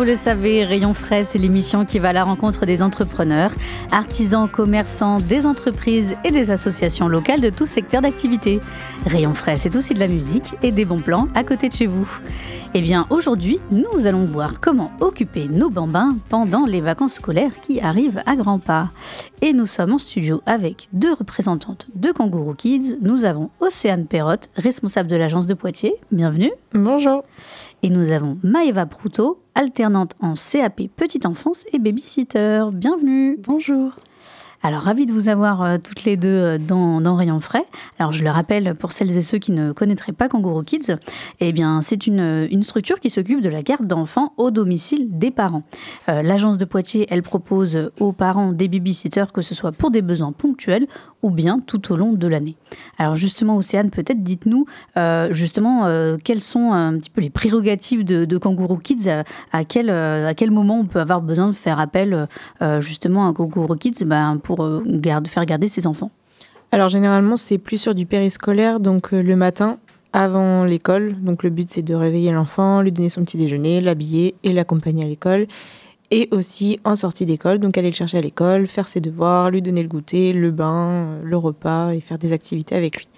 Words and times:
Vous 0.00 0.06
le 0.06 0.16
savez, 0.16 0.64
Rayon 0.64 0.94
Frais, 0.94 1.24
c'est 1.24 1.38
l'émission 1.38 1.84
qui 1.84 1.98
va 1.98 2.08
à 2.08 2.12
la 2.14 2.24
rencontre 2.24 2.64
des 2.64 2.80
entrepreneurs, 2.80 3.52
artisans, 3.90 4.48
commerçants, 4.48 5.18
des 5.18 5.44
entreprises 5.44 6.16
et 6.24 6.30
des 6.30 6.50
associations 6.50 7.06
locales 7.06 7.42
de 7.42 7.50
tout 7.50 7.66
secteur 7.66 8.00
d'activité. 8.00 8.62
Rayon 9.04 9.34
Frais, 9.34 9.56
c'est 9.58 9.76
aussi 9.76 9.92
de 9.92 9.98
la 9.98 10.08
musique 10.08 10.54
et 10.62 10.72
des 10.72 10.86
bons 10.86 11.02
plans 11.02 11.28
à 11.34 11.44
côté 11.44 11.68
de 11.68 11.74
chez 11.74 11.84
vous. 11.84 12.08
Eh 12.72 12.80
bien, 12.80 13.06
aujourd'hui, 13.10 13.60
nous 13.70 14.06
allons 14.06 14.24
voir 14.24 14.58
comment 14.60 14.90
occuper 15.00 15.48
nos 15.48 15.68
bambins 15.68 16.16
pendant 16.30 16.64
les 16.64 16.80
vacances 16.80 17.14
scolaires 17.14 17.60
qui 17.60 17.78
arrivent 17.82 18.22
à 18.24 18.36
grands 18.36 18.58
pas. 18.58 18.92
Et 19.42 19.52
nous 19.52 19.66
sommes 19.66 19.92
en 19.92 19.98
studio 19.98 20.40
avec 20.46 20.88
deux 20.94 21.12
représentantes 21.12 21.88
de 21.94 22.10
Kangourou 22.10 22.54
Kids. 22.54 22.96
Nous 23.02 23.26
avons 23.26 23.50
Océane 23.60 24.06
Perrotte, 24.06 24.48
responsable 24.56 25.10
de 25.10 25.16
l'agence 25.16 25.46
de 25.46 25.52
Poitiers. 25.52 25.96
Bienvenue. 26.10 26.52
Bonjour. 26.72 27.22
Et 27.82 27.90
nous 27.90 28.12
avons 28.12 28.38
Maëva 28.42 28.86
Proutot, 28.86 29.40
alternante 29.54 30.14
en 30.20 30.34
CAP 30.34 30.82
Petite 30.96 31.26
Enfance 31.26 31.64
et 31.72 31.78
Babysitter. 31.78 32.64
Bienvenue. 32.72 33.38
Bonjour. 33.38 33.92
Alors, 34.62 34.82
ravi 34.82 35.06
de 35.06 35.12
vous 35.12 35.30
avoir 35.30 35.62
euh, 35.62 35.78
toutes 35.82 36.04
les 36.04 36.18
deux 36.18 36.28
euh, 36.28 36.58
dans, 36.58 37.00
dans 37.00 37.16
Rayon 37.16 37.40
Frais. 37.40 37.64
Alors, 37.98 38.12
je 38.12 38.22
le 38.22 38.28
rappelle 38.28 38.74
pour 38.74 38.92
celles 38.92 39.16
et 39.16 39.22
ceux 39.22 39.38
qui 39.38 39.52
ne 39.52 39.72
connaîtraient 39.72 40.12
pas 40.12 40.28
Kangourou 40.28 40.62
Kids, 40.62 40.96
eh 41.40 41.52
bien, 41.52 41.80
c'est 41.80 42.06
une, 42.06 42.46
une 42.50 42.62
structure 42.62 43.00
qui 43.00 43.08
s'occupe 43.08 43.40
de 43.40 43.48
la 43.48 43.62
garde 43.62 43.86
d'enfants 43.86 44.34
au 44.36 44.50
domicile 44.50 45.06
des 45.10 45.30
parents. 45.30 45.62
Euh, 46.10 46.20
L'agence 46.20 46.58
de 46.58 46.66
Poitiers, 46.66 47.06
elle 47.08 47.22
propose 47.22 47.90
aux 48.00 48.12
parents 48.12 48.52
des 48.52 48.68
babysitters, 48.68 49.32
que 49.32 49.40
ce 49.40 49.54
soit 49.54 49.72
pour 49.72 49.90
des 49.90 50.02
besoins 50.02 50.32
ponctuels 50.32 50.86
ou 51.22 51.30
bien 51.30 51.60
tout 51.66 51.92
au 51.92 51.96
long 51.96 52.12
de 52.12 52.26
l'année. 52.26 52.56
Alors, 52.98 53.16
justement, 53.16 53.56
Océane, 53.56 53.90
peut-être 53.90 54.22
dites-nous 54.22 54.66
euh, 54.96 55.32
justement 55.32 55.86
euh, 55.86 56.16
quelles 56.22 56.40
sont 56.40 56.72
un 56.72 56.98
petit 56.98 57.10
peu 57.10 57.20
les 57.20 57.30
prérogatives 57.30 58.04
de, 58.04 58.24
de 58.24 58.38
Kangourou 58.38 58.76
Kids, 58.76 59.08
à, 59.52 59.64
quel, 59.64 59.90
euh, 59.90 60.28
à 60.28 60.34
quel 60.34 60.50
moment 60.50 60.78
on 60.78 60.86
peut 60.86 61.00
avoir 61.00 61.20
besoin 61.20 61.48
de 61.48 61.52
faire 61.52 61.80
appel 61.80 62.26
euh, 62.62 62.80
justement 62.80 63.28
à 63.28 63.32
Kangourou 63.32 63.76
Kids 63.76 64.04
ben, 64.04 64.38
pour 64.42 64.82
garde, 64.86 65.28
faire 65.28 65.44
garder 65.44 65.68
ses 65.68 65.86
enfants? 65.86 66.10
Alors 66.72 66.88
généralement 66.88 67.36
c'est 67.36 67.58
plus 67.58 67.80
sur 67.80 67.94
du 67.94 68.06
périscolaire, 68.06 68.78
donc 68.78 69.10
le 69.10 69.34
matin 69.34 69.78
avant 70.12 70.64
l'école. 70.64 71.16
Donc 71.20 71.42
le 71.42 71.50
but 71.50 71.68
c'est 71.68 71.82
de 71.82 71.94
réveiller 71.94 72.32
l'enfant, 72.32 72.82
lui 72.82 72.92
donner 72.92 73.08
son 73.08 73.24
petit 73.24 73.36
déjeuner, 73.36 73.80
l'habiller 73.80 74.34
et 74.44 74.52
l'accompagner 74.52 75.04
à 75.04 75.08
l'école. 75.08 75.46
Et 76.12 76.28
aussi 76.32 76.80
en 76.84 76.96
sortie 76.96 77.24
d'école, 77.24 77.60
donc 77.60 77.78
aller 77.78 77.90
le 77.90 77.94
chercher 77.94 78.18
à 78.18 78.20
l'école, 78.20 78.66
faire 78.66 78.88
ses 78.88 79.00
devoirs, 79.00 79.50
lui 79.50 79.62
donner 79.62 79.82
le 79.82 79.88
goûter, 79.88 80.32
le 80.32 80.50
bain, 80.50 80.88
euh, 80.88 81.22
le 81.22 81.36
repas 81.36 81.92
et 81.92 82.00
faire 82.00 82.18
des 82.18 82.32
activités 82.32 82.74
avec 82.74 82.96
lui. 82.96 83.08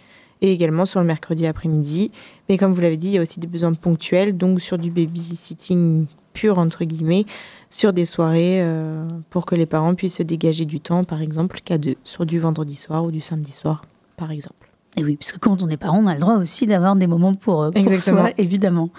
Et 0.43 0.53
également 0.53 0.85
sur 0.85 1.01
le 1.01 1.07
mercredi 1.07 1.47
après-midi. 1.47 2.11
Mais 2.49 2.59
comme 2.59 2.73
vous 2.73 2.81
l'avez 2.81 2.97
dit, 2.99 3.09
il 3.09 3.13
y 3.15 3.19
a 3.19 3.23
aussi 3.23 3.41
des 3.41 3.47
besoins 3.47 3.73
ponctuels, 3.73 4.37
donc 4.37 4.61
sur 4.61 4.77
du 4.77 4.91
babysitting 4.91 6.07
pur 6.33 6.59
entre 6.59 6.85
guillemets, 6.85 7.25
sur 7.71 7.93
des 7.93 8.05
soirées 8.05 8.61
euh, 8.61 9.07
pour 9.31 9.47
que 9.47 9.55
les 9.55 9.67
parents 9.67 9.95
puissent 9.95 10.17
se 10.17 10.23
dégager 10.23 10.65
du 10.65 10.81
temps, 10.81 11.05
par 11.05 11.23
exemple, 11.23 11.61
qu'à 11.65 11.79
deux, 11.79 11.95
sur 12.05 12.27
du 12.27 12.39
vendredi 12.39 12.75
soir 12.75 13.05
ou 13.05 13.11
du 13.11 13.21
samedi 13.21 13.53
soir, 13.53 13.85
par 14.17 14.31
exemple. 14.31 14.72
Et 14.99 15.05
oui, 15.05 15.17
parce 15.17 15.33
que 15.33 15.39
quand 15.39 15.63
on 15.63 15.69
est 15.71 15.79
parent, 15.79 16.01
on 16.03 16.07
a 16.07 16.13
le 16.13 16.21
droit 16.21 16.35
aussi 16.35 16.67
d'avoir 16.67 16.97
des 16.97 17.07
moments 17.07 17.33
pour, 17.33 17.63
euh, 17.63 17.71
pour 17.71 17.99
soi, 17.99 18.31
évidemment. 18.37 18.91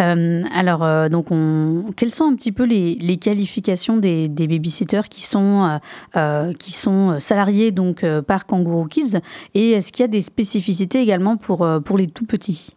Euh, 0.00 0.42
alors, 0.54 0.82
euh, 0.82 1.10
donc, 1.10 1.26
on... 1.30 1.92
quelles 1.96 2.12
sont 2.12 2.24
un 2.24 2.34
petit 2.34 2.50
peu 2.50 2.64
les, 2.64 2.94
les 2.94 3.18
qualifications 3.18 3.98
des, 3.98 4.28
des 4.28 4.46
babysitters 4.46 5.10
qui 5.10 5.22
sont, 5.22 5.78
euh, 6.16 6.52
qui 6.54 6.72
sont 6.72 7.20
salariés 7.20 7.72
donc, 7.72 8.06
par 8.26 8.46
Kangourou 8.46 8.86
Kids? 8.86 9.18
Et 9.52 9.72
est-ce 9.72 9.92
qu'il 9.92 10.02
y 10.02 10.04
a 10.04 10.08
des 10.08 10.22
spécificités 10.22 11.02
également 11.02 11.36
pour, 11.36 11.68
pour 11.84 11.98
les 11.98 12.06
tout 12.06 12.24
petits? 12.24 12.74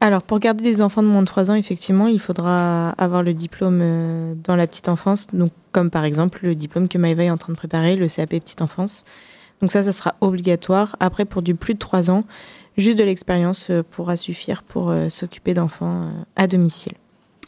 Alors, 0.00 0.22
pour 0.22 0.38
garder 0.38 0.62
des 0.62 0.82
enfants 0.82 1.02
de 1.02 1.08
moins 1.08 1.22
de 1.22 1.26
3 1.26 1.50
ans, 1.50 1.54
effectivement, 1.54 2.06
il 2.06 2.20
faudra 2.20 2.90
avoir 2.90 3.24
le 3.24 3.34
diplôme 3.34 4.36
dans 4.44 4.54
la 4.54 4.68
petite 4.68 4.88
enfance, 4.88 5.26
donc 5.32 5.50
comme 5.72 5.90
par 5.90 6.04
exemple 6.04 6.40
le 6.42 6.54
diplôme 6.54 6.86
que 6.86 6.98
Maëva 6.98 7.24
est 7.24 7.30
en 7.30 7.38
train 7.38 7.52
de 7.52 7.58
préparer, 7.58 7.96
le 7.96 8.06
CAP 8.06 8.28
petite 8.28 8.62
enfance. 8.62 9.04
Donc 9.60 9.70
ça, 9.72 9.82
ça 9.82 9.92
sera 9.92 10.14
obligatoire. 10.20 10.96
Après, 11.00 11.24
pour 11.24 11.42
du 11.42 11.54
plus 11.54 11.74
de 11.74 11.78
3 11.78 12.10
ans, 12.10 12.24
juste 12.76 12.98
de 12.98 13.04
l'expérience 13.04 13.70
euh, 13.70 13.82
pourra 13.82 14.16
suffire 14.16 14.62
pour 14.62 14.90
euh, 14.90 15.08
s'occuper 15.08 15.54
d'enfants 15.54 16.08
euh, 16.08 16.10
à 16.36 16.46
domicile. 16.46 16.92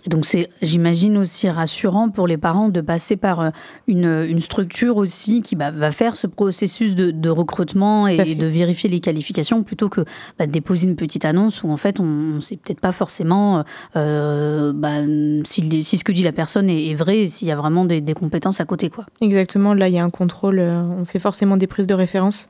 Donc 0.07 0.27
c'est, 0.27 0.49
j'imagine 0.63 1.19
aussi 1.19 1.49
rassurant 1.49 2.09
pour 2.09 2.27
les 2.27 2.39
parents 2.39 2.69
de 2.69 2.81
passer 2.81 3.17
par 3.17 3.41
euh, 3.41 3.51
une, 3.89 4.27
une 4.29 4.41
structure 4.41 4.97
aussi 4.97 5.43
qui 5.43 5.57
bah, 5.57 5.71
va 5.71 5.91
faire 5.91 6.17
ce 6.17 6.27
processus 6.27 6.95
de, 6.95 7.11
de 7.11 7.31
recrutement 7.31 8.07
et, 8.07 8.35
de 8.35 8.47
vérifier 8.47 8.89
les 8.89 9.01
qualifications 9.01 9.63
plutôt 9.65 9.89
que 9.89 10.03
bah, 10.39 10.47
de 10.47 10.53
déposer 10.53 10.87
une 10.87 10.97
petite 10.97 11.25
annonce 11.25 11.63
où 11.63 11.71
en 11.71 11.77
fait 11.77 12.01
on 12.01 12.05
ne 12.05 12.41
sait 12.41 12.57
peut-être 12.57 12.81
pas 12.81 12.93
forcément 12.93 13.65
euh, 13.97 14.73
bah, 14.73 15.03
si, 15.45 15.83
ce 15.83 16.05
que 16.05 16.13
dit 16.13 16.23
la 16.23 16.33
personne 16.33 16.71
est, 16.71 16.87
est 16.87 16.95
vrai 16.95 17.19
et 17.19 17.29
s'il 17.29 17.49
y 17.49 17.51
a 17.53 17.57
vraiment 17.57 17.85
des, 17.85 18.01
des 18.01 18.15
compétences 18.15 18.61
à 18.61 18.65
côté 18.65 18.91
quoi. 18.91 19.05
Exactement, 19.21 19.75
là, 19.75 19.89
il 19.89 19.95
y 19.95 19.99
a 19.99 20.05
un 20.05 20.11
contrôle. 20.11 20.59
euh, 20.59 20.83
on 20.83 21.05
fait 21.05 21.19
forcément 21.19 21.57
des 21.57 21.67
prises 21.67 21.87
de 21.87 21.95
référence. 21.95 22.47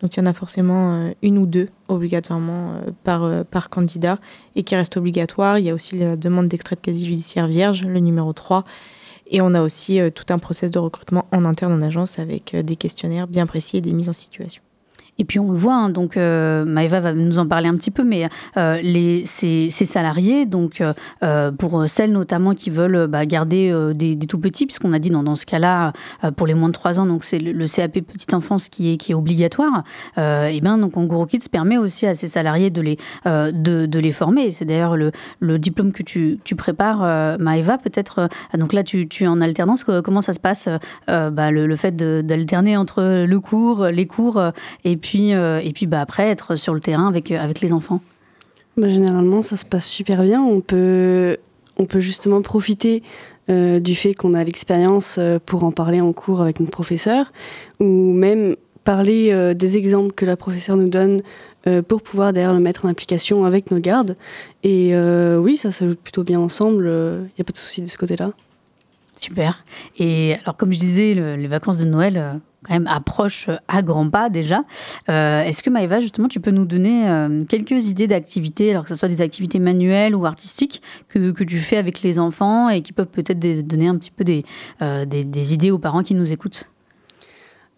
Donc, 0.00 0.16
il 0.16 0.20
y 0.20 0.22
en 0.22 0.26
a 0.26 0.32
forcément 0.32 0.94
euh, 0.94 1.12
une 1.22 1.38
ou 1.38 1.46
deux 1.46 1.66
obligatoirement 1.88 2.74
euh, 2.74 2.90
par, 3.04 3.24
euh, 3.24 3.42
par 3.44 3.68
candidat 3.68 4.18
et 4.54 4.62
qui 4.62 4.76
reste 4.76 4.96
obligatoire. 4.96 5.58
Il 5.58 5.64
y 5.64 5.70
a 5.70 5.74
aussi 5.74 5.98
la 5.98 6.16
demande 6.16 6.48
d'extrait 6.48 6.76
de 6.76 6.80
casier 6.80 7.06
judiciaire 7.06 7.48
vierge, 7.48 7.84
le 7.84 7.98
numéro 7.98 8.32
3. 8.32 8.64
Et 9.30 9.40
on 9.40 9.52
a 9.54 9.60
aussi 9.60 10.00
tout 10.14 10.24
un 10.30 10.38
process 10.38 10.70
de 10.70 10.78
recrutement 10.78 11.26
en 11.32 11.44
interne 11.44 11.72
en 11.72 11.82
agence 11.82 12.18
avec 12.18 12.56
des 12.56 12.76
questionnaires 12.76 13.26
bien 13.26 13.46
précis 13.46 13.76
et 13.76 13.80
des 13.82 13.92
mises 13.92 14.08
en 14.08 14.14
situation. 14.14 14.62
Et 15.18 15.24
puis 15.24 15.40
on 15.40 15.50
le 15.50 15.56
voit, 15.58 15.74
hein, 15.74 15.90
donc 15.90 16.16
euh, 16.16 16.64
Maëva 16.64 17.00
va 17.00 17.12
nous 17.12 17.38
en 17.40 17.46
parler 17.46 17.68
un 17.68 17.74
petit 17.76 17.90
peu, 17.90 18.04
mais 18.04 18.28
euh, 18.56 18.80
les, 18.82 19.24
ces, 19.26 19.68
ces 19.70 19.84
salariés, 19.84 20.46
donc 20.46 20.80
euh, 20.80 20.92
euh, 21.24 21.50
pour 21.50 21.88
celles 21.88 22.12
notamment 22.12 22.54
qui 22.54 22.70
veulent 22.70 23.08
bah, 23.08 23.26
garder 23.26 23.74
des, 23.94 24.16
tout 24.16 24.38
petits, 24.38 24.66
puisqu'on 24.66 24.92
a 24.92 24.98
dit 25.00 25.10
dans, 25.10 25.22
dans 25.24 25.34
ce 25.34 25.44
cas-là, 25.46 25.92
pour 26.36 26.46
les 26.46 26.54
moins 26.54 26.68
de 26.68 26.72
3 26.74 27.00
ans, 27.00 27.06
donc 27.06 27.24
c'est 27.24 27.38
le, 27.40 27.66
CAP 27.66 28.00
petite 28.00 28.32
enfance 28.32 28.68
qui 28.68 28.92
est, 28.92 28.96
qui 28.96 29.10
est 29.12 29.14
obligatoire, 29.14 29.82
et 30.16 30.60
bien 30.60 30.78
donc 30.78 30.92
Kangourou 30.92 31.26
Kids 31.26 31.48
permet 31.50 31.78
aussi 31.78 32.06
à 32.06 32.14
ces 32.14 32.28
salariés 32.28 32.70
de 32.70 32.80
les, 32.80 32.96
de, 33.26 33.86
de 33.86 33.98
les 33.98 34.12
former. 34.12 34.50
C'est 34.52 34.64
d'ailleurs 34.64 34.96
le, 34.96 35.10
le 35.40 35.58
diplôme 35.58 35.92
que 35.92 36.02
tu, 36.02 36.38
tu 36.44 36.54
prépares, 36.54 37.38
Maëva, 37.40 37.78
peut-être. 37.78 38.28
donc 38.56 38.72
là, 38.72 38.84
tu, 38.84 39.08
tu 39.08 39.24
es 39.24 39.26
en 39.26 39.40
alternance, 39.40 39.82
co- 39.84 40.02
comment 40.02 40.20
ça 40.20 40.32
se 40.32 40.40
passe, 40.40 40.68
bah, 41.08 41.50
le, 41.50 41.66
le 41.66 41.76
fait 41.76 41.96
d'alterner 41.96 42.76
entre 42.76 43.24
le 43.26 43.40
cours, 43.40 43.86
les 43.86 44.06
cours, 44.06 44.40
et 44.84 44.96
puis, 44.96 45.07
euh, 45.16 45.60
et 45.62 45.72
puis 45.72 45.86
bah, 45.86 46.00
après 46.00 46.28
être 46.28 46.56
sur 46.56 46.74
le 46.74 46.80
terrain 46.80 47.08
avec, 47.08 47.30
euh, 47.30 47.40
avec 47.40 47.60
les 47.60 47.72
enfants. 47.72 48.00
Bah, 48.76 48.88
généralement, 48.88 49.42
ça 49.42 49.56
se 49.56 49.64
passe 49.64 49.88
super 49.88 50.22
bien. 50.22 50.42
On 50.42 50.60
peut, 50.60 51.36
on 51.76 51.86
peut 51.86 52.00
justement 52.00 52.42
profiter 52.42 53.02
euh, 53.50 53.80
du 53.80 53.94
fait 53.94 54.14
qu'on 54.14 54.34
a 54.34 54.44
l'expérience 54.44 55.18
pour 55.46 55.64
en 55.64 55.72
parler 55.72 56.00
en 56.00 56.12
cours 56.12 56.40
avec 56.40 56.60
notre 56.60 56.72
professeur, 56.72 57.32
ou 57.80 58.12
même 58.12 58.56
parler 58.84 59.54
des 59.54 59.76
exemples 59.76 60.12
que 60.12 60.24
la 60.24 60.36
professeure 60.36 60.76
nous 60.76 60.88
donne 60.88 61.20
pour 61.86 62.00
pouvoir 62.00 62.32
d'ailleurs 62.32 62.54
le 62.54 62.60
mettre 62.60 62.86
en 62.86 62.88
application 62.88 63.44
avec 63.44 63.70
nos 63.70 63.80
gardes. 63.80 64.16
Et 64.62 64.94
oui, 65.36 65.58
ça 65.58 65.70
s'ajoute 65.70 65.98
plutôt 65.98 66.24
bien 66.24 66.40
ensemble. 66.40 66.86
Il 66.86 67.32
n'y 67.36 67.40
a 67.40 67.44
pas 67.44 67.52
de 67.52 67.58
souci 67.58 67.82
de 67.82 67.86
ce 67.86 67.98
côté-là. 67.98 68.32
Super. 69.18 69.64
Et 69.98 70.36
alors, 70.44 70.56
comme 70.56 70.72
je 70.72 70.78
disais, 70.78 71.14
le- 71.14 71.34
les 71.34 71.48
vacances 71.48 71.76
de 71.76 71.84
Noël 71.84 72.16
euh, 72.16 72.34
quand 72.64 72.72
même 72.74 72.86
approchent 72.86 73.48
à 73.66 73.82
grands 73.82 74.08
pas 74.08 74.28
déjà. 74.30 74.62
Euh, 75.08 75.42
Est-ce 75.42 75.62
que 75.64 75.70
Maëva, 75.70 75.98
justement, 75.98 76.28
tu 76.28 76.38
peux 76.38 76.52
nous 76.52 76.64
donner 76.64 77.08
euh, 77.08 77.44
quelques 77.44 77.88
idées 77.88 78.06
d'activités, 78.06 78.70
alors 78.70 78.84
que 78.84 78.88
ce 78.90 78.94
soit 78.94 79.08
des 79.08 79.20
activités 79.20 79.58
manuelles 79.58 80.14
ou 80.14 80.24
artistiques, 80.24 80.82
que, 81.08 81.32
que 81.32 81.42
tu 81.42 81.58
fais 81.58 81.76
avec 81.78 82.02
les 82.02 82.18
enfants 82.20 82.68
et 82.68 82.80
qui 82.82 82.92
peuvent 82.92 83.06
peut-être 83.08 83.38
donner 83.66 83.88
un 83.88 83.96
petit 83.96 84.12
peu 84.12 84.22
des, 84.22 84.44
euh, 84.82 85.04
des, 85.04 85.52
idées 85.54 85.72
aux 85.72 85.78
parents 85.78 86.02
qui 86.04 86.14
nous 86.14 86.32
écoutent? 86.32 86.70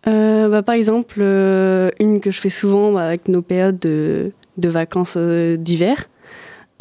Euh, 0.06 0.48
bah, 0.48 0.62
par 0.62 0.74
exemple, 0.74 1.20
euh, 1.20 1.90
une 2.00 2.20
que 2.20 2.30
je 2.30 2.40
fais 2.40 2.48
souvent 2.50 2.92
bah, 2.92 3.06
avec 3.06 3.28
nos 3.28 3.42
périodes 3.42 3.78
de, 3.78 4.32
de 4.58 4.68
vacances 4.68 5.14
euh, 5.16 5.56
d'hiver. 5.56 6.08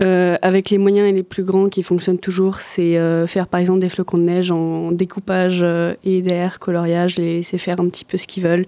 Euh, 0.01 0.37
avec 0.41 0.69
les 0.69 0.77
moyens 0.77 1.09
et 1.09 1.11
les 1.11 1.23
plus 1.23 1.43
grands 1.43 1.67
qui 1.67 1.83
fonctionnent 1.83 2.19
toujours, 2.19 2.57
c'est 2.57 2.97
euh, 2.97 3.27
faire 3.27 3.47
par 3.47 3.59
exemple 3.59 3.79
des 3.79 3.89
flocons 3.89 4.17
de 4.17 4.23
neige 4.23 4.49
en 4.49 4.93
découpage 4.93 5.59
euh, 5.61 5.93
et 6.05 6.21
derrière 6.21 6.59
coloriage, 6.59 7.17
laisser 7.17 7.57
faire 7.57 7.75
un 7.79 7.89
petit 7.89 8.05
peu 8.05 8.17
ce 8.17 8.25
qu'ils 8.25 8.43
veulent. 8.43 8.65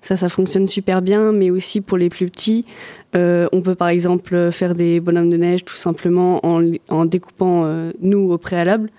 Ça, 0.00 0.16
ça 0.16 0.30
fonctionne 0.30 0.66
super 0.66 1.02
bien, 1.02 1.32
mais 1.32 1.50
aussi 1.50 1.82
pour 1.82 1.98
les 1.98 2.08
plus 2.08 2.30
petits, 2.30 2.64
on 3.12 3.60
peut 3.62 3.74
par 3.74 3.88
exemple 3.88 4.50
faire 4.50 4.74
des 4.74 4.98
bonhommes 4.98 5.28
de 5.28 5.36
neige 5.36 5.64
tout 5.64 5.76
simplement 5.76 6.40
en, 6.46 6.62
en 6.88 7.04
découpant 7.04 7.70
nous 8.00 8.32
au 8.32 8.38
préalable. 8.38 8.90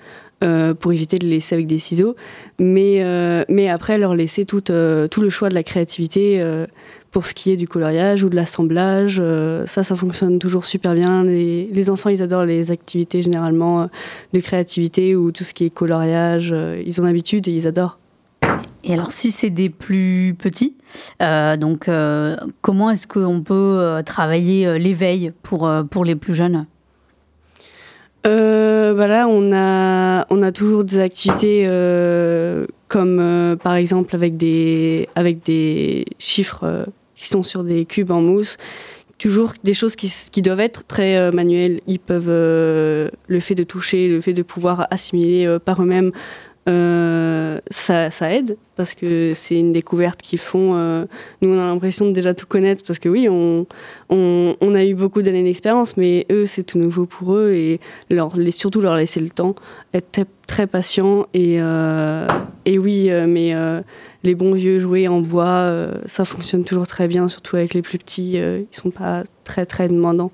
Pour 0.79 0.91
éviter 0.91 1.17
de 1.17 1.25
les 1.25 1.35
laisser 1.35 1.55
avec 1.55 1.67
des 1.67 1.79
ciseaux, 1.79 2.15
mais, 2.59 3.03
mais 3.47 3.69
après 3.69 3.97
leur 3.97 4.15
laisser 4.15 4.45
tout, 4.45 4.61
tout 4.61 5.21
le 5.21 5.29
choix 5.29 5.49
de 5.49 5.53
la 5.53 5.63
créativité 5.63 6.41
pour 7.11 7.27
ce 7.27 7.33
qui 7.33 7.51
est 7.51 7.57
du 7.57 7.67
coloriage 7.67 8.23
ou 8.23 8.29
de 8.29 8.35
l'assemblage, 8.35 9.17
euh, 9.19 9.65
ça, 9.67 9.83
ça 9.83 9.95
fonctionne 9.95 10.39
toujours 10.39 10.65
super 10.65 10.95
bien. 10.95 11.23
Les, 11.23 11.89
enfants, 11.89 12.09
ils 12.09 12.21
adorent 12.21 12.45
les 12.45 12.71
activités 12.71 13.21
généralement 13.21 13.81
euh, 13.81 13.87
de 14.33 14.39
créativité 14.39 15.15
ou 15.15 15.31
tout 15.31 15.43
ce 15.43 15.53
qui 15.53 15.65
est 15.65 15.69
coloriage. 15.69 16.51
Euh, 16.53 16.81
ils 16.85 17.01
ont 17.01 17.03
l'habitude 17.03 17.47
et 17.49 17.55
ils 17.55 17.67
adorent. 17.67 17.99
Et 18.83 18.93
alors, 18.93 19.11
si 19.11 19.31
c'est 19.31 19.49
des 19.51 19.69
plus 19.69 20.35
petits, 20.37 20.75
donc 21.19 21.87
comment 22.61 22.89
est-ce 22.89 23.07
qu'on 23.07 23.41
peut 23.41 24.01
travailler 24.03 24.79
l'éveil 24.79 25.31
pour, 25.43 25.71
pour 25.91 26.03
les 26.03 26.15
plus 26.15 26.33
jeunes? 26.33 26.65
Voilà, 28.23 29.27
on 29.27 29.51
a, 29.53 30.25
on 30.29 30.41
a 30.41 30.51
toujours 30.51 30.83
des 30.83 30.99
activités 30.99 31.67
comme 32.87 33.57
par 33.63 33.75
exemple 33.75 34.15
avec 34.15 34.37
des, 34.37 35.07
avec 35.15 35.43
des 35.43 36.05
chiffres 36.19 36.85
qui 37.21 37.27
sont 37.27 37.43
sur 37.43 37.63
des 37.63 37.85
cubes 37.85 38.11
en 38.11 38.21
mousse. 38.21 38.57
Toujours 39.19 39.53
des 39.63 39.75
choses 39.75 39.95
qui, 39.95 40.11
qui 40.31 40.41
doivent 40.41 40.59
être 40.59 40.83
très 40.87 41.19
euh, 41.19 41.31
manuelles. 41.31 41.79
Ils 41.85 41.99
peuvent, 41.99 42.25
euh, 42.27 43.11
le 43.27 43.39
fait 43.39 43.53
de 43.53 43.63
toucher, 43.63 44.07
le 44.07 44.19
fait 44.19 44.33
de 44.33 44.41
pouvoir 44.41 44.87
assimiler 44.89 45.45
euh, 45.45 45.59
par 45.59 45.83
eux-mêmes, 45.83 46.11
ça, 46.67 48.11
ça, 48.11 48.33
aide 48.33 48.57
parce 48.75 48.93
que 48.93 49.33
c'est 49.35 49.59
une 49.59 49.71
découverte 49.71 50.21
qu'ils 50.21 50.39
font. 50.39 50.73
nous, 51.41 51.49
on 51.49 51.59
a 51.59 51.65
l'impression 51.65 52.05
de 52.05 52.11
déjà 52.11 52.33
tout 52.33 52.47
connaître 52.47 52.83
parce 52.85 52.99
que 52.99 53.09
oui, 53.09 53.27
on, 53.29 53.65
a 54.09 54.85
eu 54.85 54.93
beaucoup 54.93 55.21
d'années 55.21 55.43
d'expérience, 55.43 55.97
mais 55.97 56.25
eux, 56.31 56.45
c'est 56.45 56.63
tout 56.63 56.77
nouveau 56.77 57.05
pour 57.05 57.33
eux 57.33 57.51
et 57.51 57.79
leur, 58.09 58.35
surtout 58.49 58.81
leur 58.81 58.95
laisser 58.95 59.19
le 59.19 59.29
temps, 59.29 59.55
être 59.93 60.25
très, 60.47 60.67
patient 60.67 61.27
et, 61.33 61.57
et 62.65 62.77
oui, 62.77 63.09
mais 63.27 63.55
les 64.23 64.35
bons 64.35 64.53
vieux 64.53 64.79
jouets 64.79 65.07
en 65.07 65.21
bois, 65.21 65.45
euh, 65.45 65.93
ça 66.05 66.25
fonctionne 66.25 66.63
toujours 66.63 66.87
très 66.87 67.07
bien, 67.07 67.27
surtout 67.27 67.55
avec 67.55 67.73
les 67.73 67.81
plus 67.81 67.97
petits, 67.97 68.39
euh, 68.39 68.61
ils 68.71 68.75
sont 68.75 68.91
pas 68.91 69.23
très 69.43 69.65
très 69.65 69.87
demandants. 69.87 70.31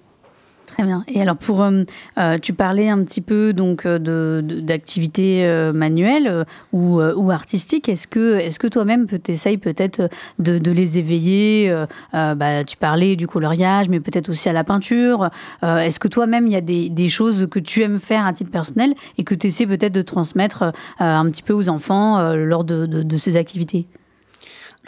Très 0.78 0.86
bien. 0.86 1.04
Et 1.08 1.20
alors 1.20 1.38
pour, 1.38 1.64
euh, 1.64 1.86
euh, 2.20 2.38
tu 2.38 2.54
parlais 2.54 2.88
un 2.88 3.04
petit 3.04 3.22
peu 3.22 3.52
donc 3.52 3.88
de, 3.88 4.44
d'activités 4.62 5.44
euh, 5.44 5.74
manuelles 5.74 6.46
ou, 6.72 7.02
ou 7.02 7.32
artistiques. 7.32 7.90
Est-ce 7.90 8.08
que, 8.08 8.36
est-ce 8.36 8.60
que 8.60 8.68
toi-même 8.68 9.08
tu 9.08 9.32
essayes 9.32 9.58
peut-être 9.58 10.08
de, 10.38 10.60
de, 10.60 10.72
les 10.72 11.00
éveiller 11.00 11.76
bah, 12.14 12.64
Tu 12.64 12.78
parlais 12.78 13.16
du 13.16 13.26
coloriage, 13.26 13.90
mais 13.90 14.00
peut-être 14.00 14.30
aussi 14.30 14.50
à 14.50 14.54
la 14.54 14.64
peinture. 14.64 15.32
est-ce 15.64 16.00
que 16.00 16.08
toi-même 16.08 16.46
il 16.46 16.54
y 16.54 16.56
a 16.56 16.62
des, 16.62 16.90
des, 16.90 17.10
choses 17.10 17.48
que 17.50 17.58
tu 17.58 17.82
aimes 17.82 18.00
faire 18.00 18.28
à 18.28 18.34
titre 18.34 18.52
personnel 18.52 18.94
et 19.18 19.24
que 19.24 19.34
tu 19.34 19.48
essaies 19.48 19.66
peut-être 19.66 19.94
de 19.94 20.04
transmettre 20.04 20.74
un 21.00 21.26
petit 21.32 21.42
peu 21.42 21.54
aux 21.54 21.70
enfants 21.70 22.36
lors 22.36 22.64
de, 22.64 22.86
de, 22.86 23.18
ces 23.18 23.36
activités? 23.36 23.88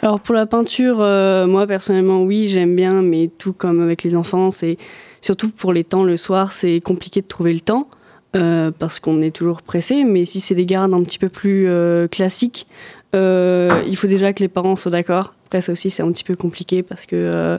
Alors 0.02 0.20
pour 0.20 0.36
la 0.36 0.46
peinture, 0.46 0.98
moi 1.48 1.66
personnellement 1.66 2.22
oui 2.22 2.46
j'aime 2.46 2.76
bien, 2.76 3.02
mais 3.02 3.28
tout 3.38 3.52
comme 3.52 3.82
avec 3.82 4.04
les 4.04 4.14
enfants, 4.14 4.52
c'est 4.52 4.78
Surtout 5.22 5.50
pour 5.50 5.72
les 5.72 5.84
temps 5.84 6.04
le 6.04 6.16
soir, 6.16 6.52
c'est 6.52 6.80
compliqué 6.80 7.20
de 7.20 7.26
trouver 7.26 7.52
le 7.52 7.60
temps. 7.60 7.88
Euh, 8.36 8.70
parce 8.70 9.00
qu'on 9.00 9.20
est 9.22 9.34
toujours 9.34 9.60
pressé, 9.60 10.04
mais 10.04 10.24
si 10.24 10.38
c'est 10.38 10.54
des 10.54 10.64
gardes 10.64 10.94
un 10.94 11.02
petit 11.02 11.18
peu 11.18 11.28
plus 11.28 11.66
euh, 11.66 12.06
classiques, 12.06 12.68
euh, 13.16 13.82
il 13.88 13.96
faut 13.96 14.06
déjà 14.06 14.32
que 14.32 14.38
les 14.38 14.46
parents 14.46 14.76
soient 14.76 14.92
d'accord. 14.92 15.34
Après, 15.46 15.60
ça 15.60 15.72
aussi, 15.72 15.90
c'est 15.90 16.04
un 16.04 16.12
petit 16.12 16.22
peu 16.22 16.36
compliqué 16.36 16.84
parce 16.84 17.06
que 17.06 17.58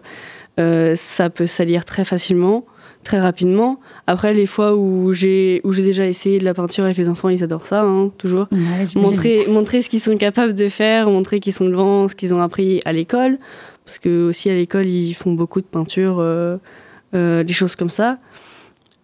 ça 0.96 1.30
peut 1.30 1.48
salir 1.48 1.84
très 1.84 2.06
facilement, 2.06 2.66
très 3.04 3.20
rapidement. 3.20 3.82
Après, 4.08 4.34
les 4.34 4.46
fois 4.46 4.76
où 4.76 5.12
j'ai 5.12 5.60
où 5.66 5.74
j'ai 5.74 5.84
déjà 5.84 6.08
essayé 6.08 6.40
de 6.40 6.46
la 6.46 6.54
peinture 6.54 6.86
avec 6.86 6.96
les 6.96 7.10
enfants, 7.10 7.28
ils 7.28 7.44
adorent 7.44 7.68
ça, 7.68 7.82
hein, 7.82 8.10
toujours. 8.18 8.48
montrer, 8.96 9.48
montrer 9.48 9.82
ce 9.82 9.90
qu'ils 9.90 10.00
sont 10.00 10.16
capables 10.16 10.54
de 10.54 10.70
faire, 10.70 11.10
montrer 11.10 11.42
qu'ils 11.42 11.54
sont 11.54 11.66
devant, 11.66 12.08
ce 12.08 12.16
qu'ils 12.16 12.34
ont 12.34 12.42
appris 12.42 12.80
à 12.86 12.94
l'école. 12.94 13.38
Parce 13.84 14.00
que 14.00 14.30
aussi 14.30 14.50
à 14.50 14.56
l'école, 14.56 14.86
ils 14.86 15.14
font 15.16 15.34
beaucoup 15.34 15.60
de 15.60 15.66
peinture 15.66 16.24
euh, 17.14 17.44
des 17.44 17.54
choses 17.54 17.76
comme 17.76 17.90
ça. 17.90 18.18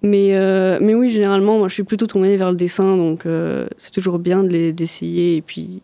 Mais, 0.02 0.30
euh, 0.32 0.78
mais 0.82 0.94
oui, 0.94 1.10
généralement, 1.10 1.58
moi, 1.58 1.68
je 1.68 1.74
suis 1.74 1.84
plutôt 1.84 2.08
tournée 2.08 2.38
vers 2.38 2.52
le 2.52 2.56
dessin, 2.56 2.96
donc 2.96 3.26
euh, 3.26 3.68
c'est 3.78 3.92
toujours 3.92 4.20
bien 4.20 4.44
d'essayer. 4.44 5.36
Et 5.36 5.42
puis, 5.42 5.82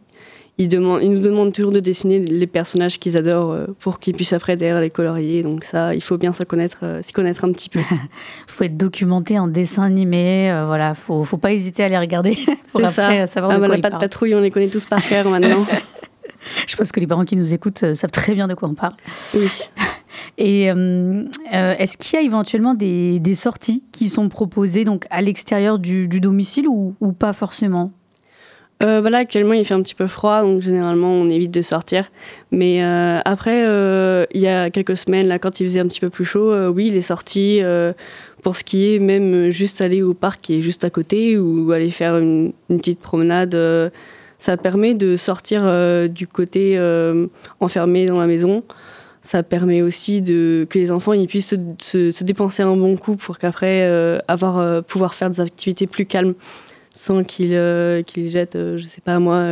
ils, 0.57 0.69
demandent, 0.69 1.01
ils 1.01 1.11
nous 1.11 1.19
demandent 1.19 1.51
toujours 1.51 1.71
de 1.71 1.79
dessiner 1.79 2.19
les 2.19 2.47
personnages 2.47 2.99
qu'ils 2.99 3.17
adorent 3.17 3.57
pour 3.79 3.99
qu'ils 3.99 4.13
puissent 4.13 4.33
après 4.33 4.55
derrière 4.55 4.79
les 4.79 4.91
colorier. 4.91 5.41
Donc 5.41 5.63
ça, 5.63 5.95
il 5.95 6.01
faut 6.01 6.17
bien 6.17 6.31
s'y 6.31 6.45
connaître, 6.45 7.01
connaître 7.13 7.43
un 7.43 7.51
petit 7.51 7.69
peu. 7.69 7.79
Il 7.79 7.97
faut 8.47 8.63
être 8.63 8.77
documenté 8.77 9.39
en 9.39 9.47
dessin 9.47 9.83
animé. 9.83 10.53
voilà, 10.65 10.93
faut, 10.93 11.23
faut 11.23 11.37
pas 11.37 11.51
hésiter 11.51 11.83
à 11.83 11.89
les 11.89 11.97
regarder 11.97 12.37
pour 12.71 12.81
après 12.81 12.93
ça. 12.93 13.25
savoir 13.25 13.51
ah, 13.51 13.55
de 13.55 13.61
bah, 13.61 13.67
quoi 13.67 13.75
la 13.77 13.81
patte 13.81 13.99
patrouille, 13.99 14.35
on 14.35 14.41
les 14.41 14.51
connaît 14.51 14.69
tous 14.69 14.85
par 14.85 15.05
cœur 15.05 15.27
maintenant. 15.27 15.65
je 16.67 16.75
pense 16.75 16.91
que 16.91 16.99
les 16.99 17.07
parents 17.07 17.25
qui 17.25 17.35
nous 17.35 17.53
écoutent 17.53 17.93
savent 17.93 18.11
très 18.11 18.35
bien 18.35 18.47
de 18.47 18.53
quoi 18.53 18.69
on 18.69 18.75
parle. 18.75 18.93
Oui. 19.33 19.49
Et 20.37 20.71
euh, 20.71 21.23
euh, 21.53 21.75
est-ce 21.77 21.97
qu'il 21.97 22.19
y 22.19 22.21
a 22.21 22.25
éventuellement 22.25 22.73
des, 22.73 23.21
sorties 23.33 23.83
qui 23.91 24.09
sont 24.09 24.29
proposées 24.29 24.85
donc 24.85 25.05
à 25.09 25.21
l'extérieur 25.21 25.79
du, 25.79 26.07
domicile 26.07 26.67
ou, 26.67 26.95
pas 27.17 27.33
forcément? 27.33 27.91
Euh, 28.81 29.01
bah 29.01 29.09
là, 29.09 29.19
actuellement, 29.19 29.53
il 29.53 29.63
fait 29.63 29.75
un 29.75 29.81
petit 29.81 29.95
peu 29.95 30.07
froid, 30.07 30.41
donc 30.41 30.61
généralement, 30.61 31.11
on 31.11 31.29
évite 31.29 31.51
de 31.51 31.61
sortir. 31.61 32.11
Mais 32.51 32.81
après, 32.83 33.61
il 34.33 34.41
y 34.41 34.47
a 34.47 34.69
quelques 34.69 34.97
semaines, 34.97 35.27
là, 35.27 35.39
quand 35.39 35.59
il 35.59 35.67
faisait 35.67 35.79
un 35.79 35.87
petit 35.87 35.99
peu 35.99 36.09
plus 36.09 36.25
chaud, 36.25 36.53
oui, 36.69 36.87
il 36.87 36.97
est 36.97 37.01
sorti 37.01 37.61
pour 38.41 38.57
ce 38.57 38.63
qui 38.63 38.93
est 38.93 38.99
même 38.99 39.49
juste 39.51 39.81
aller 39.81 40.01
au 40.01 40.13
parc 40.13 40.41
qui 40.41 40.55
est 40.55 40.61
juste 40.61 40.83
à 40.83 40.89
côté 40.89 41.37
ou 41.37 41.71
aller 41.71 41.91
faire 41.91 42.17
une 42.17 42.53
petite 42.67 42.99
promenade. 42.99 43.57
ça 44.37 44.57
permet 44.57 44.93
de 44.93 45.15
sortir 45.15 45.63
du 46.09 46.27
côté 46.27 46.77
enfermé 47.59 48.05
dans 48.05 48.19
la 48.19 48.27
maison 48.27 48.63
ça 49.23 49.41
permet 49.41 49.81
aussi 49.81 50.21
de, 50.21 50.67
que 50.69 50.77
les 50.77 50.91
enfants 50.91 51.13
ils 51.13 51.27
puissent 51.27 51.55
se, 51.79 52.23
dépenser 52.23 52.61
un 52.61 52.75
bon 52.75 52.97
coup 52.97 53.15
pour 53.15 53.39
qu'après 53.39 53.83
euh, 53.83 54.19
avoir 54.27 54.59
euh, 54.59 54.81
pouvoir 54.81 55.15
faire 55.15 55.29
des 55.29 55.39
activités 55.39 55.87
plus 55.87 56.05
calmes 56.05 56.35
sans 56.91 57.23
qu'ils 57.23 57.55
euh, 57.55 58.03
qu'ils 58.03 58.29
jettent, 58.29 58.57
je 58.57 58.83
sais 58.83 59.01
pas 59.01 59.17
moi, 59.19 59.45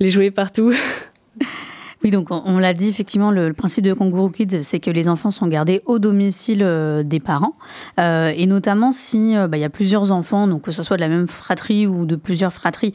les 0.00 0.10
jouets 0.10 0.30
partout. 0.30 0.72
Oui, 2.04 2.10
donc 2.10 2.28
on, 2.30 2.58
l'a 2.58 2.74
dit, 2.74 2.88
effectivement, 2.88 3.30
le, 3.30 3.54
principe 3.54 3.82
de 3.82 3.94
Kangaroo 3.94 4.28
Kids, 4.28 4.62
c'est 4.62 4.78
que 4.78 4.90
les 4.90 5.08
enfants 5.08 5.30
sont 5.30 5.46
gardés 5.46 5.80
au 5.86 5.98
domicile 5.98 6.60
euh, 6.62 7.02
des 7.02 7.18
parents. 7.18 7.54
Euh, 7.98 8.30
et 8.36 8.44
notamment 8.44 8.92
si 8.92 9.34
euh, 9.34 9.48
bah, 9.48 9.56
il 9.56 9.60
y 9.62 9.64
a 9.64 9.70
plusieurs 9.70 10.12
enfants, 10.12 10.46
donc 10.46 10.60
que 10.60 10.72
ce 10.72 10.82
soit 10.82 10.98
de 10.98 11.00
la 11.00 11.08
même 11.08 11.26
fratrie 11.26 11.86
ou 11.86 12.04
de 12.04 12.16
plusieurs 12.16 12.52
fratries 12.52 12.92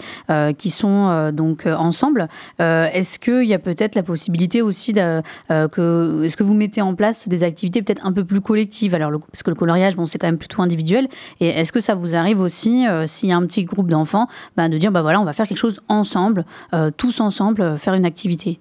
qui 0.57 0.69
sont 0.69 1.31
donc 1.33 1.65
ensemble, 1.65 2.27
est-ce 2.59 3.17
qu'il 3.17 3.45
y 3.45 3.53
a 3.53 3.59
peut-être 3.59 3.95
la 3.95 4.03
possibilité 4.03 4.61
aussi 4.61 4.93
de, 4.93 5.21
que. 5.49 6.23
Est-ce 6.23 6.37
que 6.37 6.43
vous 6.43 6.53
mettez 6.53 6.81
en 6.81 6.93
place 6.93 7.27
des 7.27 7.43
activités 7.43 7.81
peut-être 7.81 8.05
un 8.05 8.11
peu 8.11 8.23
plus 8.23 8.41
collectives? 8.41 8.93
Alors, 8.93 9.11
parce 9.31 9.41
que 9.41 9.49
le 9.49 9.55
coloriage, 9.55 9.95
bon, 9.95 10.05
c'est 10.05 10.19
quand 10.19 10.27
même 10.27 10.37
plutôt 10.37 10.61
individuel. 10.61 11.07
Et 11.39 11.47
est-ce 11.47 11.71
que 11.71 11.81
ça 11.81 11.95
vous 11.95 12.15
arrive 12.15 12.39
aussi, 12.39 12.85
s'il 13.05 13.29
y 13.29 13.31
a 13.31 13.37
un 13.37 13.45
petit 13.45 13.63
groupe 13.63 13.89
d'enfants, 13.89 14.27
bah, 14.55 14.69
de 14.69 14.77
dire, 14.77 14.91
bah 14.91 15.01
voilà, 15.01 15.19
on 15.19 15.25
va 15.25 15.33
faire 15.33 15.47
quelque 15.47 15.57
chose 15.57 15.79
ensemble, 15.87 16.45
tous 16.97 17.19
ensemble, 17.21 17.77
faire 17.79 17.95
une 17.95 18.05
activité? 18.05 18.59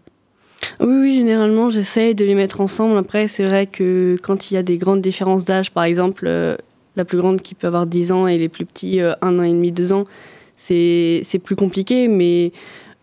Oui, 0.81 0.95
oui, 1.01 1.15
généralement, 1.15 1.69
j'essaye 1.69 2.15
de 2.15 2.25
les 2.25 2.35
mettre 2.35 2.61
ensemble. 2.61 2.97
Après, 2.97 3.29
c'est 3.29 3.45
vrai 3.45 3.67
que 3.67 4.17
quand 4.23 4.51
il 4.51 4.55
y 4.55 4.57
a 4.57 4.63
des 4.63 4.79
grandes 4.79 5.01
différences 5.01 5.45
d'âge, 5.45 5.71
par 5.71 5.85
exemple, 5.85 6.25
euh, 6.27 6.57
la 6.97 7.05
plus 7.05 7.19
grande 7.19 7.43
qui 7.43 7.55
peut 7.55 7.67
avoir 7.67 7.87
10 7.87 8.13
ans 8.13 8.27
et 8.27 8.39
les 8.39 8.49
plus 8.49 8.65
petits, 8.65 9.01
1 9.01 9.05
euh, 9.05 9.15
an 9.23 9.43
et 9.43 9.51
demi, 9.51 9.73
2 9.73 9.93
ans, 9.93 10.07
c'est 10.57 11.41
plus 11.43 11.57
compliqué, 11.57 12.09
mais 12.09 12.53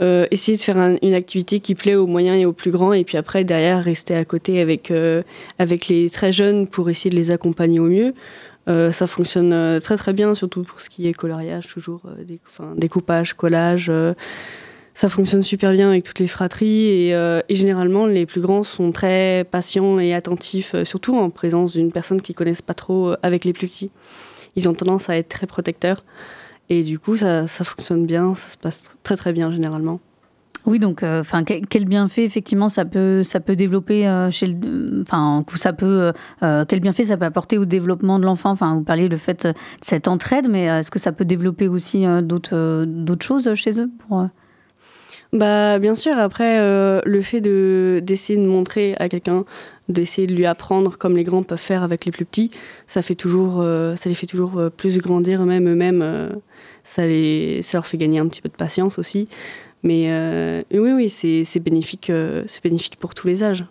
euh, 0.02 0.26
essayer 0.32 0.58
de 0.58 0.62
faire 0.62 0.78
une 1.02 1.14
activité 1.14 1.60
qui 1.60 1.76
plaît 1.76 1.96
aux 1.96 2.08
moyens 2.08 2.38
et 2.38 2.46
aux 2.46 2.54
plus 2.54 2.72
grands, 2.72 2.94
et 2.94 3.04
puis 3.04 3.18
après, 3.18 3.44
derrière, 3.44 3.84
rester 3.84 4.16
à 4.16 4.26
côté 4.26 4.62
avec, 4.62 4.92
avec 5.60 5.88
les 5.88 6.10
très 6.10 6.32
jeunes 6.32 6.68
pour 6.68 6.90
essayer 6.90 7.10
de 7.10 7.16
les 7.16 7.32
accompagner 7.32 7.80
au 7.80 7.88
mieux. 7.88 8.14
ça 8.68 9.08
fonctionne 9.08 9.80
très 9.80 9.96
très 9.96 10.12
bien, 10.12 10.36
surtout 10.36 10.64
pour 10.64 10.82
ce 10.82 10.90
qui 10.90 11.08
est 11.08 11.14
coloriage, 11.14 11.68
toujours, 11.68 12.02
découpage, 12.76 13.34
collage 13.34 13.90
ça 14.96 15.10
fonctionne 15.10 15.44
super 15.44 15.74
bien 15.74 15.90
avec 15.90 16.04
toutes 16.04 16.20
les 16.20 16.28
fratries 16.28 17.14
euh, 17.14 17.42
et, 17.50 17.56
généralement 17.56 18.08
les 18.08 18.26
plus 18.26 18.42
grands 18.42 18.64
sont 18.64 18.92
très 18.92 19.46
patients 19.52 20.00
et 20.00 20.14
attentifs, 20.14 20.74
euh, 20.74 20.86
surtout 20.86 21.18
en 21.18 21.30
présence 21.30 21.74
d'une 21.74 21.92
personne 21.92 22.22
qu'ils 22.22 22.34
connaissent 22.34 22.62
pas 22.62 22.74
trop 22.74 23.10
euh, 23.10 23.18
avec 23.22 23.44
les 23.44 23.52
plus 23.52 23.68
petits. 23.68 23.92
Ils 24.56 24.70
ont 24.70 24.74
tendance 24.74 25.10
à 25.10 25.18
être 25.18 25.28
très 25.28 25.48
protecteurs 25.48 26.06
et 26.70 26.82
du 26.82 26.98
coup 26.98 27.18
ça, 27.18 27.46
fonctionne 27.46 28.06
bien, 28.06 28.34
ça 28.34 28.48
se 28.48 28.58
passe 28.58 28.98
très 29.04 29.18
très 29.18 29.34
bien 29.34 29.52
généralement. 29.52 30.00
Oui, 30.66 30.80
donc, 30.80 31.04
enfin, 31.04 31.44
quel 31.44 31.86
bienfait 31.86 32.24
effectivement 32.24 32.70
ça 32.70 32.86
peut, 32.86 33.22
ça 33.22 33.40
peut 33.40 33.56
développer 33.56 34.02
chez 34.32 34.58
enfin, 35.04 35.46
ça 35.54 35.74
peut, 35.74 36.12
quel 36.42 36.80
bienfait 36.80 37.04
ça 37.04 37.18
peut 37.18 37.26
apporter 37.26 37.60
au 37.60 37.66
développement 37.66 38.18
de 38.18 38.26
l'enfant? 38.26 38.50
Enfin, 38.50 38.74
vous 38.74 38.82
parliez 38.82 39.08
le 39.08 39.18
fait 39.18 39.46
de 39.46 39.54
cette 39.84 40.08
entraide, 40.08 40.48
mais 40.50 40.64
est-ce 40.64 40.90
que 40.90 40.98
ça 40.98 41.12
peut 41.12 41.24
développer 41.26 41.68
aussi 41.68 42.06
d'autres, 42.24 42.86
d'autres 42.88 43.24
choses 43.24 43.54
chez 43.54 43.80
eux 43.80 43.92
pour 44.08 44.28
bah, 45.36 45.80
bien 45.80 45.96
sûr, 45.96 46.18
après, 46.18 46.58
le 46.60 47.22
fait 47.22 47.42
de, 47.42 48.02
d'essayer 48.04 48.40
de 48.40 48.48
montrer 48.48 48.96
à 48.98 49.10
quelqu'un, 49.10 49.46
d'essayer 49.90 50.28
de 50.28 50.34
lui 50.34 50.46
apprendre 50.46 50.98
comme 50.98 51.16
les 51.16 51.24
grands 51.24 51.44
peuvent 51.44 51.60
faire 51.60 51.84
avec 51.84 52.06
les 52.06 52.12
plus 52.12 52.26
petits, 52.26 52.52
ça, 52.88 53.02
fait 53.02 53.16
toujours, 53.16 53.64
ça 53.64 54.10
les 54.10 54.16
fait 54.16 54.26
toujours 54.26 54.72
plus 54.76 54.98
grandir 54.98 55.44
eux-mêmes. 55.44 55.68
Eux-mêmes 55.68 56.32
ça, 56.86 57.06
les, 57.06 57.62
ça 57.64 57.80
leur 57.80 57.88
fait 57.88 57.98
gagner 57.98 58.20
un 58.20 58.28
petit 58.28 58.42
peu 58.42 58.48
de 58.48 58.56
patience 58.56 58.98
aussi. 58.98 59.28
Mais 59.84 60.06
euh, 60.10 60.64
oui, 60.72 60.92
oui, 60.94 61.10
c'est 61.10 61.60
bénéfique, 61.60 62.10
euh, 62.10 62.44
c'est 62.48 62.64
bénéfique 62.64 62.96
pour 62.98 63.14
tous 63.14 63.28
les 63.28 63.44
âges. 63.44 63.66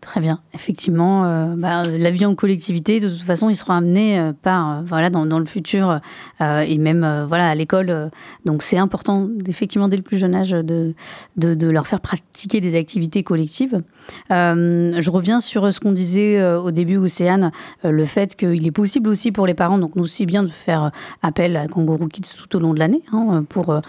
Très 0.00 0.20
bien. 0.20 0.40
Effectivement, 0.52 1.24
euh, 1.24 1.54
bah, 1.56 1.84
la 1.84 2.10
vie 2.10 2.26
en 2.26 2.34
collectivité, 2.34 3.00
de 3.00 3.08
toute 3.08 3.22
façon, 3.22 3.48
ils 3.48 3.56
seront 3.56 3.72
amenés 3.72 4.20
euh, 4.20 4.32
par, 4.32 4.70
euh, 4.70 4.82
voilà, 4.84 5.10
dans, 5.10 5.24
le 5.24 5.46
futur 5.46 6.00
et 6.40 6.78
même 6.78 7.24
voilà, 7.28 7.48
à 7.48 7.54
l'école. 7.54 8.10
donc, 8.44 8.62
c'est 8.62 8.78
important, 8.78 9.28
effectivement, 9.46 9.88
dès 9.88 9.96
le 9.96 10.02
plus 10.02 10.18
jeune 10.18 10.34
âge, 10.34 10.50
de 10.50 10.94
leur 11.36 11.86
faire 11.86 12.00
pratiquer 12.00 12.60
des 12.60 12.76
activités 12.76 13.22
collectives. 13.22 13.82
Je 14.30 15.10
reviens 15.10 15.40
sur 15.40 15.72
ce 15.72 15.80
qu'on 15.80 15.92
disait 15.92 16.42
au 16.54 16.70
début, 16.70 16.96
Océane, 16.96 17.50
le 17.84 18.04
fait 18.04 18.36
qu'il 18.36 18.66
est 18.66 18.72
possible 18.72 19.08
aussi 19.08 19.32
pour 19.32 19.46
les 19.46 19.54
parents, 19.54 19.78
donc 19.78 19.96
nous 19.96 20.04
aussi 20.04 20.26
bien 20.26 20.42
de 20.42 20.48
faire 20.48 20.90
appel 21.22 21.56
à 21.56 21.68
Kangaroo 21.68 22.06
Kids 22.08 22.34
tout 22.36 22.56
au 22.56 22.60
long 22.60 22.74
de 22.74 22.78
l'année, 22.78 23.02
hein, 23.12 23.44
pour 23.48 23.80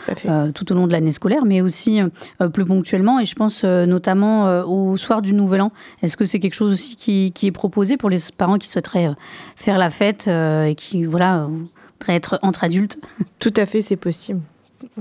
tout 0.53 0.71
au 0.71 0.75
long 0.75 0.87
de 0.87 0.91
l'année 0.91 1.11
scolaire, 1.11 1.45
mais 1.45 1.61
aussi 1.61 2.01
plus 2.53 2.65
ponctuellement. 2.65 3.19
Et 3.19 3.25
je 3.25 3.35
pense 3.35 3.63
notamment 3.63 4.63
au 4.65 4.97
soir 4.97 5.21
du 5.21 5.33
Nouvel 5.33 5.61
An. 5.61 5.71
Est-ce 6.01 6.17
que 6.17 6.25
c'est 6.25 6.39
quelque 6.39 6.53
chose 6.53 6.71
aussi 6.71 6.95
qui, 6.95 7.47
est 7.47 7.51
proposé 7.51 7.97
pour 7.97 8.09
les 8.09 8.17
parents 8.35 8.57
qui 8.57 8.67
souhaiteraient 8.67 9.07
euh, 9.07 9.13
faire 9.55 9.77
la 9.77 9.89
fête 9.89 10.25
euh, 10.27 10.65
et 10.65 10.75
qui 10.75 11.03
voilà, 11.05 11.43
euh, 11.43 11.47
voudraient 11.99 12.15
être 12.15 12.39
entre 12.41 12.63
adultes? 12.63 12.99
Tout 13.39 13.53
à 13.55 13.65
fait, 13.65 13.81
c'est 13.81 13.95
possible. 13.95 14.41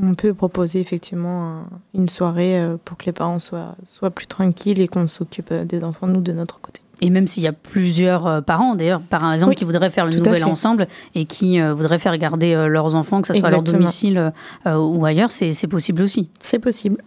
On 0.01 0.15
peut 0.15 0.35
proposer 0.35 0.81
effectivement 0.81 1.65
une 1.95 2.09
soirée 2.09 2.61
pour 2.85 2.97
que 2.97 3.07
les 3.07 3.13
parents 3.13 3.39
soient, 3.39 3.77
soient 3.85 4.11
plus 4.11 4.27
tranquilles 4.27 4.81
et 4.81 4.89
qu'on 4.89 5.09
s'occupe 5.09 5.53
des 5.53 5.85
enfants, 5.85 6.07
nous, 6.07 6.21
de 6.21 6.33
notre 6.33 6.61
côté. 6.61 6.81
Et 7.01 7.11
même 7.11 7.27
s'il 7.27 7.43
y 7.43 7.47
a 7.47 7.53
plusieurs 7.53 8.43
parents, 8.45 8.75
d'ailleurs, 8.75 9.01
par 9.01 9.33
exemple, 9.33 9.55
qui 9.55 9.65
voudraient 9.65 9.91
faire 9.91 10.07
le 10.07 10.17
nouvel 10.17 10.45
ensemble 10.45 10.87
et 11.15 11.25
qui 11.25 11.61
voudraient 11.61 11.99
faire 11.99 12.17
garder 12.19 12.55
leurs 12.69 12.95
enfants, 12.95 13.21
que 13.21 13.29
ce 13.29 13.35
soit 13.35 13.49
à 13.49 13.51
leur 13.51 13.63
domicile 13.63 14.33
ou 14.67 15.05
ailleurs, 15.05 15.31
c'est 15.31 15.69
possible 15.69 16.03
aussi. 16.03 16.29
C'est 16.41 16.59
possible. 16.59 17.03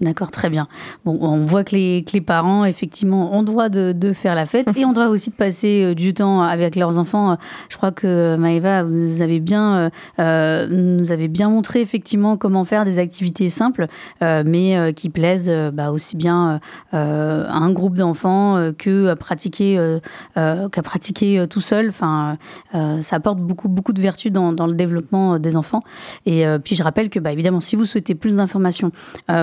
D'accord, 0.00 0.32
très 0.32 0.50
bien. 0.50 0.66
Bon, 1.04 1.16
on 1.20 1.44
voit 1.44 1.62
que 1.62 1.76
les, 1.76 2.04
les 2.12 2.20
parents, 2.20 2.64
effectivement, 2.64 3.32
ont 3.36 3.44
droit 3.44 3.68
de, 3.68 3.92
de, 3.92 4.12
faire 4.12 4.34
la 4.34 4.44
fête 4.44 4.66
et 4.76 4.84
ont 4.84 4.92
droit 4.92 5.06
aussi 5.06 5.30
de 5.30 5.36
passer 5.36 5.84
euh, 5.84 5.94
du 5.94 6.12
temps 6.12 6.42
avec 6.42 6.74
leurs 6.74 6.98
enfants. 6.98 7.38
Je 7.68 7.76
crois 7.76 7.92
que 7.92 8.34
Maëva, 8.36 8.82
vous 8.82 9.22
avez 9.22 9.38
bien, 9.38 9.76
euh, 9.76 9.90
euh 10.18 10.66
nous 10.68 11.12
avez 11.12 11.28
bien 11.28 11.48
montré 11.48 11.80
effectivement 11.80 12.36
comment 12.36 12.64
faire 12.64 12.84
des 12.84 12.98
activités 12.98 13.48
simples, 13.48 13.86
euh, 14.22 14.42
mais 14.44 14.76
euh, 14.76 14.90
qui 14.90 15.10
plaisent 15.10 15.52
bah, 15.72 15.92
aussi 15.92 16.16
bien 16.16 16.60
à 16.92 16.98
un 16.98 17.70
groupe 17.70 17.96
d'enfants 17.96 18.72
que 18.76 19.08
à 19.08 19.16
pratiquer, 19.16 19.98
qu'à 20.34 20.82
pratiquer 20.82 21.46
tout 21.48 21.60
seul. 21.60 21.88
Enfin, 21.88 22.36
ça 22.72 23.16
apporte 23.16 23.38
beaucoup, 23.38 23.68
beaucoup 23.68 23.92
de 23.92 24.00
vertus 24.00 24.32
dans, 24.32 24.52
dans 24.52 24.66
le 24.66 24.74
développement 24.74 25.38
des 25.38 25.56
enfants. 25.56 25.82
Et 26.26 26.44
puis, 26.64 26.74
je 26.74 26.82
rappelle 26.82 27.10
que, 27.10 27.18
bah, 27.20 27.32
évidemment, 27.32 27.60
si 27.60 27.76
vous 27.76 27.84
souhaitez 27.84 28.14
plus 28.14 28.36
d'informations 28.36 28.90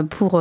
pour 0.10 0.36
euh, 0.36 0.41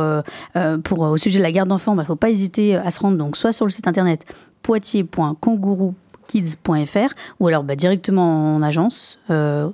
pour, 0.83 0.99
au 0.99 1.17
sujet 1.17 1.39
de 1.39 1.43
la 1.43 1.51
garde 1.51 1.69
d'enfants, 1.69 1.93
il 1.93 1.97
bah, 1.97 2.03
ne 2.03 2.07
faut 2.07 2.15
pas 2.15 2.29
hésiter 2.29 2.75
à 2.75 2.91
se 2.91 2.99
rendre 2.99 3.17
donc 3.17 3.35
soit 3.37 3.51
sur 3.51 3.65
le 3.65 3.71
site 3.71 3.87
internet 3.87 4.25
poitiers.kangouroukids.fr 4.63 7.13
ou 7.39 7.47
alors 7.47 7.63
bah, 7.63 7.75
directement 7.75 8.55
en 8.55 8.61
agence, 8.61 9.19
euh, 9.29 9.69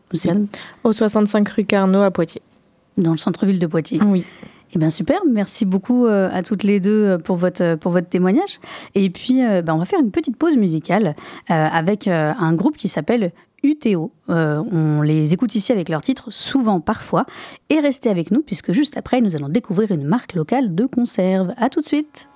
au 0.84 0.92
65 0.92 1.48
rue 1.50 1.66
Carnot 1.66 2.02
à 2.02 2.10
Poitiers. 2.12 2.42
Dans 2.98 3.12
le 3.12 3.18
centre-ville 3.18 3.60
de 3.60 3.68
Poitiers. 3.68 4.00
Oui. 4.04 4.26
Eh 4.74 4.80
bien 4.80 4.90
super, 4.90 5.22
merci 5.32 5.66
beaucoup 5.66 6.08
à 6.08 6.44
toutes 6.44 6.64
les 6.64 6.82
deux 6.82 7.18
pour 7.20 7.38
votre, 7.38 7.76
pour 7.76 7.92
votre 7.92 8.10
témoignage. 8.10 8.60
Et 8.96 9.10
puis, 9.10 9.40
bah, 9.64 9.74
on 9.74 9.78
va 9.78 9.86
faire 9.86 10.02
une 10.02 10.12
petite 10.12 10.36
pause 10.36 10.58
musicale 10.58 11.16
avec 11.48 12.08
un 12.08 12.54
groupe 12.54 12.76
qui 12.76 12.90
s'appelle 12.90 13.32
UTO. 13.68 14.12
Euh, 14.30 14.64
on 14.72 15.02
les 15.02 15.34
écoute 15.34 15.56
ici 15.56 15.72
avec 15.72 15.90
leur 15.90 16.02
titre 16.02 16.32
Souvent, 16.32 16.80
parfois. 16.80 17.26
Et 17.70 17.80
restez 17.80 18.10
avec 18.10 18.32
nous 18.32 18.42
puisque 18.42 18.72
juste 18.72 18.98
après, 18.98 19.22
nous 19.22 19.36
allons 19.36 19.50
découvrir 19.50 19.92
une 19.92 20.06
marque 20.06 20.34
locale 20.34 20.74
de 20.74 20.86
conserve. 20.86 21.54
A 21.58 21.70
tout 21.70 21.82
de 21.82 21.86
suite. 21.86 22.30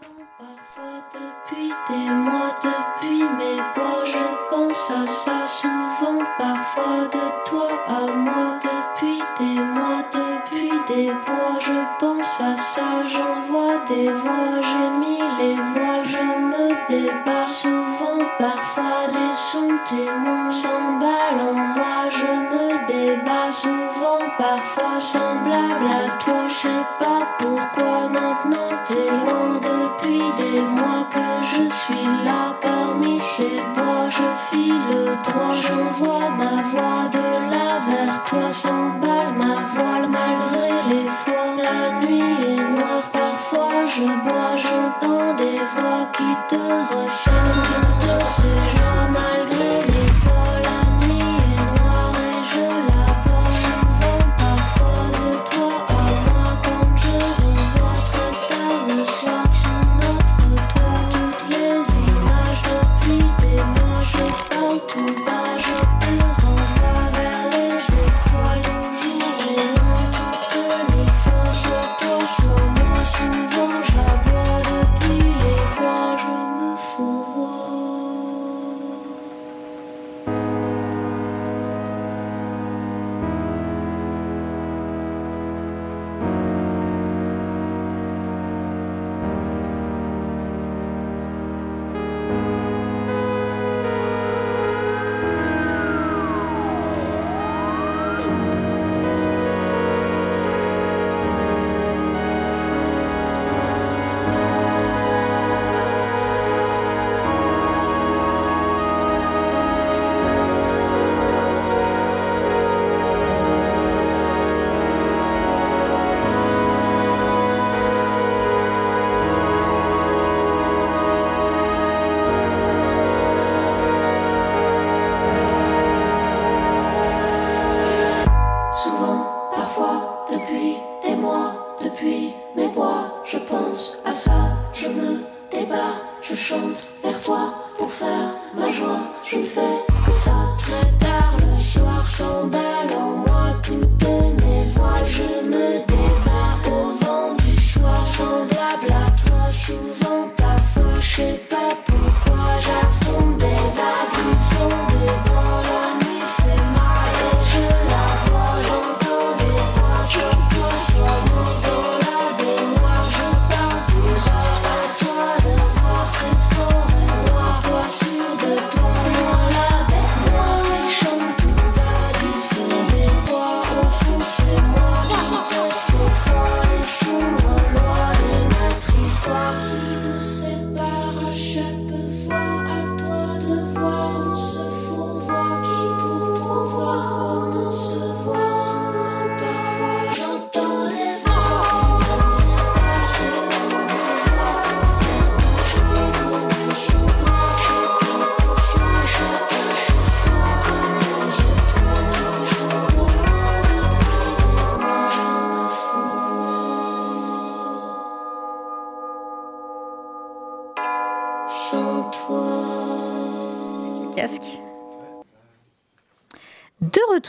Je 11.71 12.05
pense 12.05 12.41
à 12.41 12.55
ça. 12.57 12.89
J'envoie 13.05 13.77
des 13.87 14.09
voix, 14.21 14.55
j'ai 14.69 14.89
mis 15.01 15.23
les 15.39 15.55
voiles, 15.71 16.05
je 16.15 16.25
me 16.51 16.67
débat 16.89 17.45
souvent. 17.45 18.23
Parfois 18.37 19.01
les 19.15 19.33
sons 19.49 19.77
témoins 19.85 20.51
s'emballent 20.51 21.43
en 21.49 21.55
moi, 21.75 22.01
je 22.09 22.31
me 22.51 22.67
débat 22.87 23.51
souvent. 23.51 24.23
Parfois 24.37 24.99
semblable 24.99 25.87
à 26.03 26.17
toi, 26.23 26.47
je 26.47 26.53
sais 26.53 26.85
pas 26.99 27.21
pourquoi 27.39 28.09
maintenant 28.09 28.71
t'es 28.85 29.07
loin 29.21 29.59
depuis 29.69 30.23
des 30.41 30.61
mois 30.77 31.05
que 31.15 31.27
je 31.51 31.63
suis 31.81 32.07
là 32.25 32.55
parmi 32.61 33.19
ces 33.19 33.61
bois. 33.75 34.09
Je 34.09 34.27
file 34.47 34.95
droit, 35.25 35.55
j'envoie 35.65 36.29
ma 36.41 36.55
voix 36.71 37.03
de 37.15 37.27
là 37.51 37.69
vers 37.89 38.23
toi, 38.25 38.51
s'emballe 38.51 39.33
ma 39.37 39.55
voile 39.73 40.09
malgré 40.09 40.30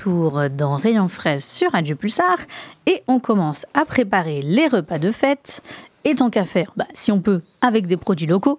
retour 0.02 0.50
dans 0.50 0.76
Rayon 0.76 1.06
Fraise 1.06 1.44
sur 1.44 1.72
Radio 1.72 1.94
Pulsar 1.94 2.36
et 2.86 3.02
on 3.06 3.20
commence 3.20 3.66
à 3.72 3.84
préparer 3.84 4.42
les 4.42 4.66
repas 4.66 4.98
de 4.98 5.12
fête. 5.12 5.62
Et 6.04 6.16
tant 6.16 6.28
qu'à 6.28 6.44
faire, 6.44 6.72
bah, 6.76 6.86
si 6.92 7.12
on 7.12 7.20
peut, 7.20 7.42
avec 7.60 7.86
des 7.86 7.96
produits 7.96 8.26
locaux. 8.26 8.58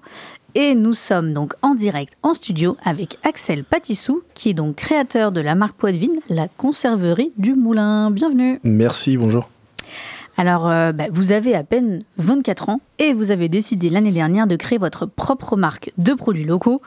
Et 0.55 0.73
nous 0.75 0.93
sommes 0.93 1.33
donc 1.33 1.53
en 1.61 1.75
direct 1.75 2.13
en 2.23 2.33
studio 2.33 2.77
avec 2.85 3.17
Axel 3.23 3.65
Patissou, 3.65 4.21
qui 4.35 4.51
est 4.51 4.53
donc 4.53 4.75
créateur 4.75 5.33
de 5.33 5.41
la 5.41 5.55
marque 5.55 5.75
Poitvine, 5.75 6.19
la 6.29 6.47
conserverie 6.47 7.33
du 7.37 7.55
Moulin. 7.55 8.09
Bienvenue. 8.11 8.59
Merci, 8.63 9.17
bonjour. 9.17 9.49
Alors, 10.37 10.69
euh, 10.69 10.93
bah, 10.93 11.05
vous 11.11 11.33
avez 11.33 11.55
à 11.55 11.63
peine 11.63 12.03
24 12.19 12.69
ans 12.69 12.79
et 12.99 13.13
vous 13.13 13.31
avez 13.31 13.49
décidé 13.49 13.89
l'année 13.89 14.11
dernière 14.11 14.47
de 14.47 14.55
créer 14.55 14.77
votre 14.77 15.05
propre 15.05 15.57
marque 15.57 15.91
de 15.97 16.13
produits 16.13 16.45
locaux. 16.45 16.81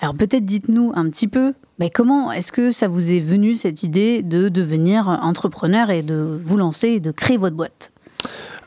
Alors 0.00 0.14
peut-être 0.14 0.44
dites-nous 0.44 0.92
un 0.94 1.08
petit 1.08 1.28
peu, 1.28 1.54
bah, 1.78 1.86
comment 1.92 2.30
est-ce 2.32 2.52
que 2.52 2.70
ça 2.70 2.88
vous 2.88 3.10
est 3.10 3.20
venu 3.20 3.56
cette 3.56 3.82
idée 3.82 4.22
de 4.22 4.48
devenir 4.48 5.08
entrepreneur 5.08 5.90
et 5.90 6.02
de 6.02 6.40
vous 6.44 6.56
lancer 6.56 6.88
et 6.88 7.00
de 7.00 7.10
créer 7.10 7.38
votre 7.38 7.56
boîte? 7.56 7.92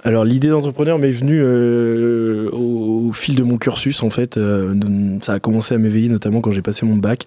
Alors 0.04 0.24
l'idée 0.24 0.48
d'entrepreneur 0.48 0.98
m'est 0.98 1.12
venue 1.12 1.42
euh, 1.42 2.50
au, 2.52 3.12
fil 3.12 3.36
de 3.36 3.44
mon 3.44 3.58
cursus 3.58 4.02
en 4.02 4.10
fait. 4.10 4.38
Euh, 4.38 4.74
ça 5.22 5.34
a 5.34 5.40
commencé 5.40 5.76
à 5.76 5.78
m'éveiller 5.78 6.08
notamment 6.08 6.40
quand 6.40 6.52
j'ai 6.52 6.62
passé 6.62 6.86
mon 6.86 6.96
bac. 6.96 7.26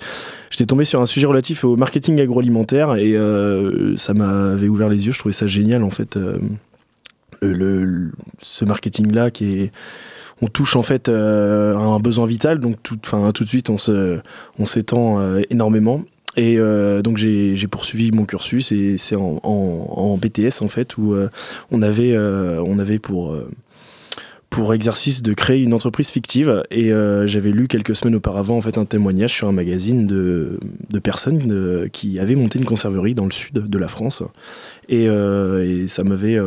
J'étais 0.51 0.67
tombé 0.67 0.85
sur 0.85 1.01
un 1.01 1.07
sujet 1.07 1.27
relatif 1.27 1.65
au 1.65 1.77
marketing 1.77 2.21
agroalimentaire 2.21 2.95
et 2.97 3.15
euh, 3.15 3.95
ça 3.97 4.15
m'avait 4.15 4.69
ouvert 4.69 4.89
les 4.89 5.07
yeux. 5.07 5.13
Je 5.13 5.19
trouvais 5.19 5.35
ça 5.35 5.47
génial 5.47 5.85
en 5.85 5.91
fait. 5.91 6.19
ce 7.43 8.65
marketing 8.65 9.13
là 9.13 9.31
qui 9.31 9.61
est 9.61 9.73
on 10.43 10.49
touche 10.49 10.77
en 10.77 10.83
fait 10.83 11.09
euh, 11.09 11.75
à 11.75 11.81
un 11.81 12.01
besoin 12.01 12.27
vital. 12.27 12.59
Donc 12.59 12.77
tout, 12.83 12.97
de 12.97 13.45
suite 13.47 13.71
on 13.71 13.79
s'étend 14.67 15.21
euh, 15.21 15.41
énormément. 15.49 16.03
Et 16.37 16.59
euh, 16.59 17.03
donc 17.03 17.17
j'ai 17.17 17.67
poursuivi 17.69 18.11
mon 18.11 18.25
cursus 18.25 18.73
et 18.73 18.97
c'est 18.99 19.17
en, 19.17 20.19
BTS 20.21 20.63
en 20.63 20.69
fait 20.69 20.97
où 20.99 21.15
on 21.71 21.83
avait 21.83 22.99
pour 22.99 24.75
exercice 24.75 25.23
de 25.23 25.33
créer 25.35 25.63
une 25.63 25.75
entreprise 25.75 26.11
fictive. 26.11 26.65
Et 26.71 26.91
j'avais 27.27 27.51
lu 27.51 27.69
quelques 27.69 27.95
semaines 27.95 28.17
auparavant 28.17 28.59
un 28.77 28.85
témoignage 28.85 29.33
sur 29.33 29.47
un 29.47 29.53
magazine 29.53 30.07
de, 30.07 30.59
personnes 31.03 31.47
de- 31.47 31.89
qui 31.93 32.19
avaient 32.19 32.35
monté 32.35 32.59
une 32.59 32.65
conserverie 32.65 33.15
dans 33.15 33.27
le 33.27 33.33
sud 33.33 33.55
de 33.55 33.79
la 33.79 33.89
France. 33.89 34.23
Et, 34.89 35.07
ça 35.87 36.03
m'avait 36.03 36.39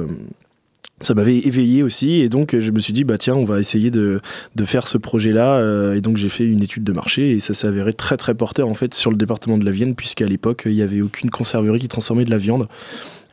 ça 1.06 1.14
m'avait 1.14 1.38
éveillé 1.38 1.84
aussi 1.84 2.22
et 2.22 2.30
donc 2.30 2.58
je 2.60 2.72
me 2.72 2.80
suis 2.80 2.94
dit 2.94 3.04
bah 3.04 3.18
tiens 3.18 3.36
on 3.36 3.46
va 3.46 3.60
essayer 3.60 3.92
de, 3.92 4.20
de 4.56 4.66
faire 4.66 4.88
ce 4.88 4.98
projet 4.98 5.32
là 5.32 5.94
et 5.94 6.02
donc 6.02 6.18
j'ai 6.18 6.30
fait 6.30 6.46
une 6.46 6.64
étude 6.64 6.84
de 6.84 6.92
marché 6.92 7.32
et 7.32 7.40
ça 7.40 7.54
s'est 7.54 7.68
avéré 7.68 7.94
très 7.94 8.18
très 8.18 8.34
porteur 8.34 8.68
en 8.68 8.74
fait 8.74 8.94
sur 8.94 9.12
le 9.12 9.18
département 9.18 9.58
de 9.58 9.66
la 9.66 9.72
Vienne 9.72 9.96
puisqu'à 9.96 10.26
l'époque 10.26 10.64
il 10.66 10.74
n'y 10.74 10.82
avait 10.82 11.02
aucune 11.02 11.30
conserverie 11.30 11.80
qui 11.80 11.88
transformait 11.88 12.26
de 12.26 12.32
la 12.32 12.38
viande. 12.38 12.68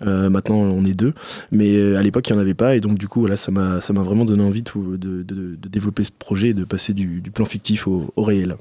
Euh, 0.02 0.30
maintenant 0.30 0.56
on 0.56 0.84
est 0.84 0.94
deux 0.94 1.12
mais 1.52 1.76
euh, 1.76 1.96
à 1.96 2.02
l'époque 2.02 2.28
il 2.28 2.32
n'y 2.32 2.38
en 2.38 2.40
avait 2.40 2.54
pas 2.54 2.74
et 2.74 2.80
donc 2.80 2.98
du 2.98 3.06
coup 3.06 3.20
voilà 3.20 3.36
ça 3.36 3.52
m'a 3.52 3.78
vraiment 3.88 4.24
donné 4.24 4.42
envie 4.42 4.62
de, 4.62 4.96
de, 4.96 5.56
développer 5.68 6.02
ce 6.02 6.10
projet 6.10 6.48
et 6.48 6.54
de 6.54 6.64
passer 6.64 6.92
du, 6.92 7.22
plan 7.32 7.44
fictif 7.44 7.86
au 7.86 8.10
réel 8.16 8.56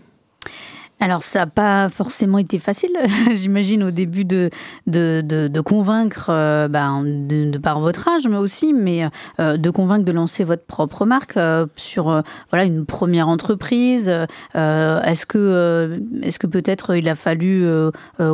Alors, 1.04 1.24
ça 1.24 1.40
n'a 1.40 1.48
pas 1.48 1.90
forcément 1.90 2.38
été 2.38 2.60
facile, 2.60 2.92
j'imagine, 3.34 3.82
au 3.82 3.90
début 3.90 4.24
de, 4.24 4.52
de, 4.86 5.22
de, 5.22 5.62
convaincre, 5.62 6.28
ben, 6.68 7.04
de, 7.04 7.58
par 7.58 7.80
votre 7.80 8.08
âge, 8.08 8.28
mais 8.30 8.38
aussi, 8.38 8.72
mais 8.72 9.06
euh, 9.40 9.58
de 9.58 9.70
convaincre 9.72 10.06
de 10.06 10.12
lancer 10.12 10.44
votre 10.44 10.64
propre 10.64 11.08
marque 11.08 11.38
euh, 11.38 11.66
sur 11.76 12.22
voilà, 12.52 12.66
une 12.66 12.86
première 12.86 13.30
entreprise. 13.30 14.10
Est-ce 14.54 15.26
que, 15.26 16.00
est-ce 16.22 16.38
que 16.38 16.46
peut-être 16.46 16.96
il 16.96 17.10
a 17.10 17.16
fallu 17.16 17.66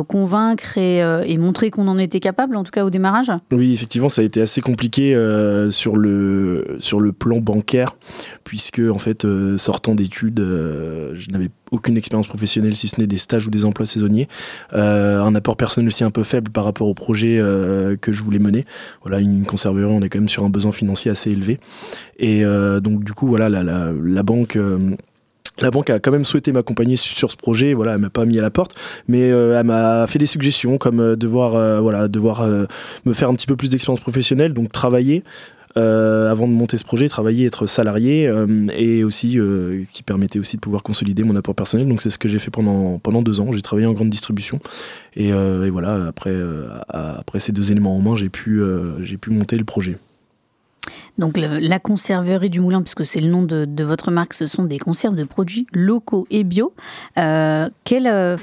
convaincre 0.06 0.76
et, 0.76 0.98
et 0.98 1.38
montrer 1.38 1.70
qu'on 1.70 1.88
en 1.88 1.96
était 1.96 2.20
capable, 2.20 2.54
en 2.54 2.64
tout 2.64 2.70
cas 2.70 2.84
au 2.84 2.90
démarrage? 2.90 3.32
Oui, 3.50 3.72
effectivement, 3.72 4.10
ça 4.10 4.20
a 4.20 4.24
été 4.26 4.42
assez 4.42 4.60
compliqué 4.60 5.14
sur, 5.70 5.96
le, 5.96 6.76
sur 6.80 7.00
le 7.00 7.12
plan 7.12 7.38
bancaire, 7.38 7.96
puisque 8.44 8.82
en 8.92 8.98
fait, 8.98 9.26
sortant 9.56 9.94
d'études, 9.94 10.40
je 10.40 11.30
n'avais 11.30 11.48
aucune 11.70 11.96
expérience 11.96 12.26
professionnelle, 12.26 12.76
si 12.76 12.88
ce 12.88 13.00
n'est 13.00 13.06
des 13.06 13.18
stages 13.18 13.46
ou 13.46 13.50
des 13.50 13.64
emplois 13.64 13.86
saisonniers. 13.86 14.28
Euh, 14.72 15.20
un 15.22 15.34
apport 15.34 15.56
personnel 15.56 15.88
aussi 15.88 16.04
un 16.04 16.10
peu 16.10 16.22
faible 16.22 16.50
par 16.50 16.64
rapport 16.64 16.88
au 16.88 16.94
projet 16.94 17.38
euh, 17.38 17.96
que 17.96 18.12
je 18.12 18.22
voulais 18.22 18.38
mener. 18.38 18.64
Voilà, 19.02 19.18
une 19.18 19.44
conserverie, 19.44 19.84
on 19.84 20.00
est 20.02 20.08
quand 20.08 20.18
même 20.18 20.28
sur 20.28 20.44
un 20.44 20.50
besoin 20.50 20.72
financier 20.72 21.10
assez 21.10 21.30
élevé. 21.30 21.60
Et 22.18 22.44
euh, 22.44 22.80
donc, 22.80 23.04
du 23.04 23.12
coup, 23.12 23.26
voilà, 23.26 23.48
la, 23.48 23.62
la, 23.62 24.22
banque. 24.22 24.58
la 25.60 25.70
banque 25.70 25.90
a 25.90 25.98
quand 25.98 26.12
même 26.12 26.24
souhaité 26.24 26.52
m'accompagner 26.52 26.96
su- 26.96 27.14
sur 27.14 27.30
ce 27.30 27.36
projet. 27.36 27.74
Voilà, 27.74 27.94
elle 27.94 28.00
m'a 28.00 28.10
pas 28.10 28.24
mis 28.24 28.38
à 28.38 28.42
la 28.42 28.50
porte, 28.50 28.74
mais 29.06 29.28
elle 29.28 29.66
m'a 29.66 30.06
fait 30.06 30.18
des 30.18 30.26
suggestions 30.26 30.78
comme 30.78 31.16
devoir, 31.16 31.82
voilà, 31.82 32.08
devoir 32.08 32.46
me 33.04 33.12
faire 33.12 33.28
un 33.28 33.34
petit 33.34 33.46
peu 33.46 33.56
plus 33.56 33.70
d'expérience 33.70 34.00
professionnelle, 34.00 34.52
donc 34.52 34.72
travailler. 34.72 35.24
Euh, 35.78 36.30
avant 36.30 36.48
de 36.48 36.52
monter 36.52 36.76
ce 36.76 36.84
projet, 36.84 37.08
travailler, 37.08 37.46
être 37.46 37.66
salarié, 37.66 38.26
euh, 38.26 38.66
et 38.76 39.04
aussi 39.04 39.38
euh, 39.38 39.84
qui 39.90 40.02
permettait 40.02 40.38
aussi 40.38 40.56
de 40.56 40.60
pouvoir 40.60 40.82
consolider 40.82 41.22
mon 41.22 41.36
apport 41.36 41.54
personnel. 41.54 41.88
Donc 41.88 42.02
c'est 42.02 42.10
ce 42.10 42.18
que 42.18 42.28
j'ai 42.28 42.38
fait 42.38 42.50
pendant, 42.50 43.00
deux 43.22 43.40
ans. 43.40 43.52
J'ai 43.52 43.62
travaillé 43.62 43.86
en 43.86 43.92
grande 43.92 44.10
distribution, 44.10 44.58
et, 45.16 45.28
et 45.28 45.70
voilà, 45.70 46.08
après, 46.08 46.34
après 46.88 47.40
ces 47.40 47.52
deux 47.52 47.72
éléments 47.72 47.96
en 47.96 48.00
main, 48.00 48.16
j'ai 48.16 48.28
pu, 48.28 48.62
j'ai 49.00 49.16
pu 49.16 49.30
monter 49.30 49.56
le 49.56 49.64
projet. 49.64 49.98
Donc 51.18 51.36
la 51.36 51.78
conserverie 51.80 52.48
du 52.48 52.60
Moulin, 52.60 52.80
puisque 52.80 53.04
c'est 53.04 53.20
le 53.20 53.28
nom 53.28 53.42
de, 53.42 53.82
votre 53.82 54.10
marque, 54.10 54.34
ce 54.34 54.46
sont 54.46 54.64
des 54.64 54.78
conserves 54.78 55.16
de 55.16 55.24
produits 55.24 55.66
locaux 55.72 56.26
et 56.30 56.44
bio. 56.44 56.72
Euh, 57.18 57.68
euh, 57.92 58.36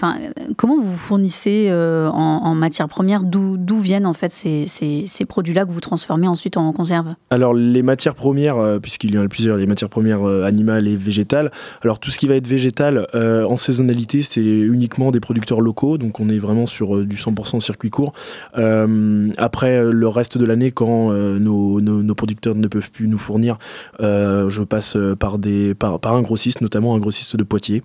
comment 0.58 0.82
vous 0.82 0.98
fournissez 0.98 1.68
euh, 1.70 2.10
en, 2.10 2.42
en 2.44 2.56
matière 2.56 2.90
première? 2.90 3.24
D'où 3.24 3.78
viennent 3.80 4.06
en 4.06 4.14
fait 4.14 4.32
ces, 4.32 5.26
produits-là 5.28 5.66
que 5.66 5.72
vous 5.72 5.80
transformez 5.80 6.28
ensuite 6.28 6.58
en 6.58 6.74
conserve? 6.74 7.16
Alors 7.30 7.54
les 7.54 7.82
matières 7.82 8.16
premières, 8.16 8.80
puisqu'il 8.82 9.14
y 9.14 9.18
en 9.18 9.24
a 9.24 9.28
plusieurs, 9.28 9.58
les 9.58 9.68
matières 9.68 9.90
premières 9.90 10.26
animales 10.26 10.88
et 10.88 10.96
végétales. 10.96 11.52
Alors 11.82 12.00
tout 12.00 12.12
ce 12.12 12.18
qui 12.18 12.28
va 12.28 12.36
être 12.36 12.48
végétal 12.48 13.08
en 13.14 13.56
saisonnalité, 13.56 14.22
c'est 14.22 14.44
uniquement 14.44 15.12
des 15.12 15.22
producteurs 15.22 15.62
locaux, 15.62 15.98
donc 15.98 16.20
on 16.20 16.28
est 16.28 16.40
vraiment 16.40 16.66
sur 16.66 17.06
du 17.06 17.16
100% 17.16 17.62
circuit 17.62 17.90
court. 17.90 18.12
Après 18.54 19.84
le 19.84 20.08
reste 20.08 20.38
de 20.38 20.46
l'année, 20.46 20.72
quand 20.72 21.14
nos 21.14 22.16
producteurs 22.16 22.56
ne 22.66 22.70
peuvent 22.70 22.92
plus 22.92 23.08
nous 23.08 23.18
fournir, 23.18 23.58
euh, 24.02 24.50
je 24.50 24.64
passe 24.64 24.96
euh, 24.96 25.16
par, 25.16 25.38
des, 25.40 25.74
par, 25.76 26.00
un 26.04 26.22
grossiste, 26.22 26.62
notamment 26.62 26.96
un 26.96 27.00
grossiste 27.00 27.36
de 27.36 27.44
Poitiers, 27.44 27.84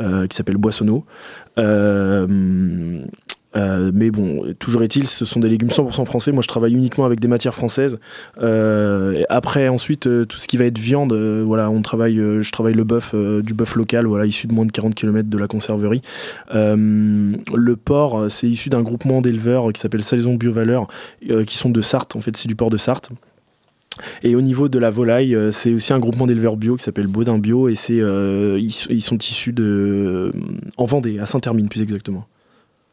euh, 0.00 0.26
qui 0.26 0.36
s'appelle 0.36 0.56
Boissonneau. 0.56 1.04
Mais 3.96 4.10
bon, 4.10 4.52
toujours 4.58 4.82
est-il, 4.82 5.06
ce 5.06 5.24
sont 5.24 5.38
des 5.38 5.48
légumes 5.48 5.68
100% 5.68 6.04
français. 6.04 6.32
Moi, 6.32 6.42
je 6.42 6.48
travaille 6.48 6.74
uniquement 6.74 7.04
avec 7.04 7.20
des 7.20 7.28
matières 7.28 7.54
françaises. 7.54 8.00
Après, 9.28 9.68
ensuite, 9.68 10.08
tout 10.26 10.38
ce 10.38 10.48
qui 10.48 10.56
va 10.56 10.64
être 10.64 10.78
viande, 10.78 11.12
voilà, 11.12 11.70
on 11.70 11.80
travaille, 11.80 12.16
je 12.16 12.50
travaille 12.50 12.74
le 12.74 12.82
bœuf, 12.82 13.14
du 13.14 13.54
bœuf 13.54 13.76
local, 13.76 14.06
voilà, 14.06 14.26
issu 14.26 14.48
de 14.48 14.54
moins 14.54 14.66
de 14.66 14.72
40 14.72 14.96
km 14.96 15.30
de 15.30 15.38
la 15.38 15.46
conserverie. 15.46 16.02
Le 16.52 17.74
porc, 17.76 18.28
c'est 18.28 18.48
issu 18.48 18.70
d'un 18.70 18.82
groupement 18.82 19.20
d'éleveurs 19.20 19.72
qui 19.72 19.80
s'appelle 19.80 20.02
Salaison 20.02 20.34
Biovaleur, 20.34 20.88
qui 21.46 21.56
sont 21.56 21.70
de 21.70 21.80
Sarthe. 21.80 22.16
En 22.16 22.20
fait, 22.20 22.36
c'est 22.36 22.48
du 22.48 22.56
porc 22.56 22.70
de 22.70 22.76
Sarthe. 22.76 23.10
Et 24.22 24.34
au 24.34 24.40
niveau 24.40 24.68
de 24.68 24.78
la 24.78 24.90
volaille, 24.90 25.34
euh, 25.34 25.52
c'est 25.52 25.72
aussi 25.72 25.92
un 25.92 25.98
groupement 25.98 26.26
d'éleveurs 26.26 26.56
bio 26.56 26.76
qui 26.76 26.84
s'appelle 26.84 27.06
Baudin 27.06 27.38
Bio 27.38 27.68
et 27.68 27.74
c'est 27.74 28.00
euh, 28.00 28.58
ils, 28.60 28.74
ils 28.90 29.02
sont 29.02 29.18
issus 29.18 29.52
de 29.52 30.32
en 30.76 30.84
Vendée, 30.84 31.18
à 31.18 31.26
Saint-Hermine 31.26 31.68
plus 31.68 31.82
exactement. 31.82 32.26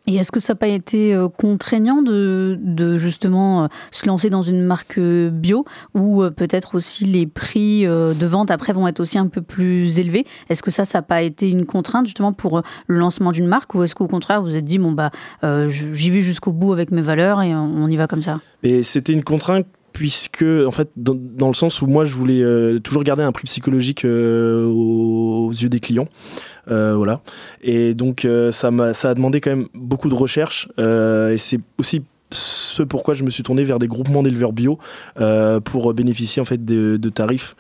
Et 0.08 0.16
est-ce 0.16 0.32
que 0.32 0.40
ça 0.40 0.54
n'a 0.54 0.58
pas 0.58 0.68
été 0.68 1.14
euh, 1.14 1.28
contraignant 1.30 2.02
de, 2.02 2.58
de 2.60 2.98
justement 2.98 3.66
euh, 3.66 3.68
se 3.92 4.08
lancer 4.08 4.32
dans 4.32 4.42
une 4.42 4.64
marque 4.64 4.98
euh, 4.98 5.30
bio 5.30 5.64
euh, 5.96 6.32
peut-être 6.32 6.74
aussi 6.74 7.06
les 7.06 7.28
prix 7.28 7.86
euh, 7.86 8.16
de 8.16 8.26
vente 8.26 8.50
après 8.50 8.74
vont 8.74 8.88
être 8.88 9.00
aussi 9.00 9.20
un 9.20 9.28
peu 9.28 9.42
plus 9.44 10.00
élevés? 10.00 10.26
Est-ce 10.50 10.64
que 10.64 10.72
ça, 10.72 10.86
ça 10.86 10.98
n'a 10.98 11.02
pas 11.04 11.22
été 11.22 11.52
une 11.52 11.68
contrainte 11.68 12.08
justement 12.08 12.34
pour 12.34 12.58
euh, 12.58 12.62
le 12.88 12.98
lancement 12.98 13.32
d'une 13.32 13.46
marque 13.46 13.76
ou 13.76 13.84
est-ce 13.84 13.94
qu'au 13.94 14.08
contraire 14.08 14.42
vous 14.42 14.50
vous 14.50 14.56
êtes 14.56 14.66
dit 14.66 14.80
bon 14.80 14.92
bah 14.92 15.12
euh, 15.44 15.70
j'y 15.70 16.10
vais 16.10 16.24
jusqu'au 16.24 16.52
bout 16.52 16.74
avec 16.74 16.90
mes 16.90 17.04
valeurs 17.04 17.44
et 17.44 17.54
on, 17.54 17.84
on 17.84 17.88
y 17.88 17.96
va 17.96 18.08
comme 18.08 18.24
ça? 18.24 18.40
Et 18.64 18.82
c'était 18.82 19.14
une 19.14 19.24
contrainte 19.24 19.68
puisque, 19.94 20.44
en 20.44 20.72
fait, 20.72 20.90
dans, 20.96 21.16
dans 21.16 21.48
le 21.48 21.54
sens 21.54 21.82
où 21.82 21.88
moi, 21.88 22.06
je 22.06 22.16
voulais 22.16 22.42
euh, 22.42 22.80
toujours 22.80 23.04
garder 23.04 23.24
un 23.24 23.32
prix 23.32 23.46
psychologique 23.46 24.06
euh, 24.06 24.66
aux, 24.66 25.52
yeux 25.52 25.70
des 25.70 25.80
clients. 25.80 26.08
Euh, 26.70 26.96
voilà. 26.96 27.22
Et 27.62 27.94
donc, 27.94 28.28
ça, 28.52 28.72
m'a, 28.72 28.94
ça 28.94 29.10
a 29.10 29.14
demandé 29.14 29.42
quand 29.42 29.52
même 29.52 29.68
beaucoup 29.74 30.10
de 30.10 30.16
recherche. 30.16 30.68
et 30.78 31.38
c'est 31.38 31.60
aussi 31.78 32.04
ce 32.34 32.84
pourquoi 32.84 33.14
je 33.14 33.26
me 33.26 33.30
suis 33.30 33.44
tourné 33.44 33.66
vers 33.66 33.78
des 33.78 33.88
groupements 33.88 34.24
d'éleveurs 34.24 34.54
bio 34.54 34.80
pour 35.66 35.94
bénéficier 35.94 36.42
en 36.42 36.46
fait 36.46 36.64
de, 36.64 36.96
de 36.96 37.10
tarifs 37.10 37.56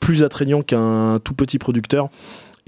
plus 0.00 0.22
attrayants 0.22 0.62
qu'un 0.62 1.18
tout 1.24 1.34
petit 1.34 1.58
producteur. 1.58 2.08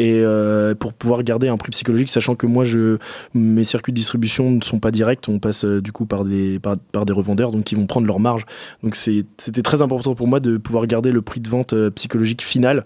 Et 0.00 0.74
pour 0.78 0.92
pouvoir 0.94 1.22
garder 1.22 1.48
un 1.48 1.56
prix 1.56 1.70
psychologique, 1.70 2.08
sachant 2.08 2.34
que 2.34 2.46
moi, 2.46 2.64
je, 2.64 2.96
mes 3.34 3.64
circuits 3.64 3.92
de 3.92 3.96
distribution 3.96 4.50
ne 4.50 4.62
sont 4.62 4.78
pas 4.78 4.90
directs, 4.90 5.26
on 5.28 5.38
passe 5.38 5.64
du 5.64 5.92
coup 5.92 6.06
par 6.06 6.24
des, 6.24 6.58
par, 6.58 6.76
par, 6.92 7.06
des 7.06 7.12
revendeurs, 7.12 7.50
donc 7.50 7.70
ils 7.72 7.78
vont 7.78 7.86
prendre 7.86 8.06
leur 8.06 8.20
marge. 8.20 8.46
Donc 8.82 8.94
c'était 8.94 9.62
très 9.62 9.82
important 9.82 10.14
pour 10.14 10.28
moi 10.28 10.40
de 10.40 10.56
pouvoir 10.56 10.86
garder 10.86 11.12
le 11.12 11.22
prix 11.22 11.40
de 11.40 11.48
vente 11.48 11.74
psychologique 11.90 12.42
final, 12.42 12.84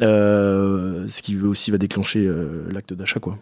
ce 0.00 1.22
qui 1.22 1.38
aussi 1.38 1.70
va 1.70 1.78
déclencher 1.78 2.30
l'acte 2.72 2.94
d'achat, 2.94 3.20
quoi. 3.20 3.38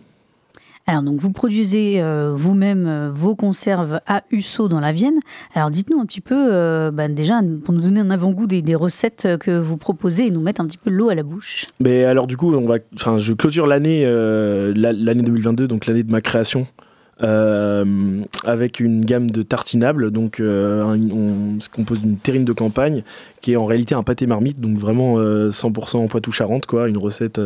Alors 0.86 1.02
donc 1.02 1.20
vous 1.20 1.30
produisez 1.30 2.02
euh, 2.02 2.32
vous-même 2.34 2.86
euh, 2.86 3.10
vos 3.12 3.36
conserves 3.36 4.00
à 4.06 4.24
Usso 4.30 4.68
dans 4.68 4.80
la 4.80 4.92
Vienne. 4.92 5.20
Alors 5.54 5.70
dites-nous 5.70 6.00
un 6.00 6.06
petit 6.06 6.20
peu, 6.20 6.48
euh, 6.52 6.90
bah, 6.90 7.08
déjà 7.08 7.40
pour 7.64 7.72
nous 7.72 7.82
donner 7.82 8.00
un 8.00 8.10
avant-goût 8.10 8.46
des, 8.46 8.74
recettes 8.74 9.28
que 9.38 9.58
vous 9.58 9.76
proposez 9.76 10.26
et 10.26 10.30
nous 10.30 10.40
mettre 10.40 10.60
un 10.60 10.66
petit 10.66 10.78
peu 10.78 10.90
l'eau 10.90 11.10
à 11.10 11.14
la 11.14 11.22
bouche. 11.22 11.66
Mais 11.78 12.04
alors 12.04 12.26
du 12.26 12.36
coup, 12.36 12.52
on 12.54 12.66
va, 12.66 12.78
je 13.18 13.32
clôture 13.32 13.66
l'année 13.66 14.04
l'année 14.74 15.22
2022, 15.22 15.68
donc 15.68 15.86
l'année 15.86 16.02
de 16.02 16.10
ma 16.10 16.20
création. 16.20 16.66
avec 17.20 18.80
une 18.80 19.04
gamme 19.04 19.30
de 19.30 19.42
tartinables. 19.42 20.10
Donc, 20.10 20.40
on 20.40 21.60
se 21.60 21.68
compose 21.68 22.00
d'une 22.00 22.16
terrine 22.16 22.44
de 22.44 22.52
campagne 22.52 23.04
qui 23.40 23.52
est 23.52 23.56
en 23.56 23.66
réalité 23.66 23.94
un 23.94 24.02
pâté 24.02 24.26
marmite, 24.26 24.60
donc 24.60 24.78
vraiment 24.78 25.18
100% 25.18 25.98
en 25.98 26.06
Poitou-Charentes, 26.08 26.66
quoi. 26.66 26.88
Une 26.88 26.98
recette 26.98 27.40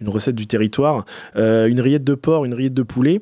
une 0.00 0.08
recette 0.08 0.34
du 0.34 0.46
territoire, 0.46 1.04
euh, 1.36 1.66
une 1.66 1.80
rillette 1.80 2.04
de 2.04 2.14
porc, 2.14 2.44
une 2.44 2.54
rillette 2.54 2.74
de 2.74 2.82
poulet. 2.82 3.20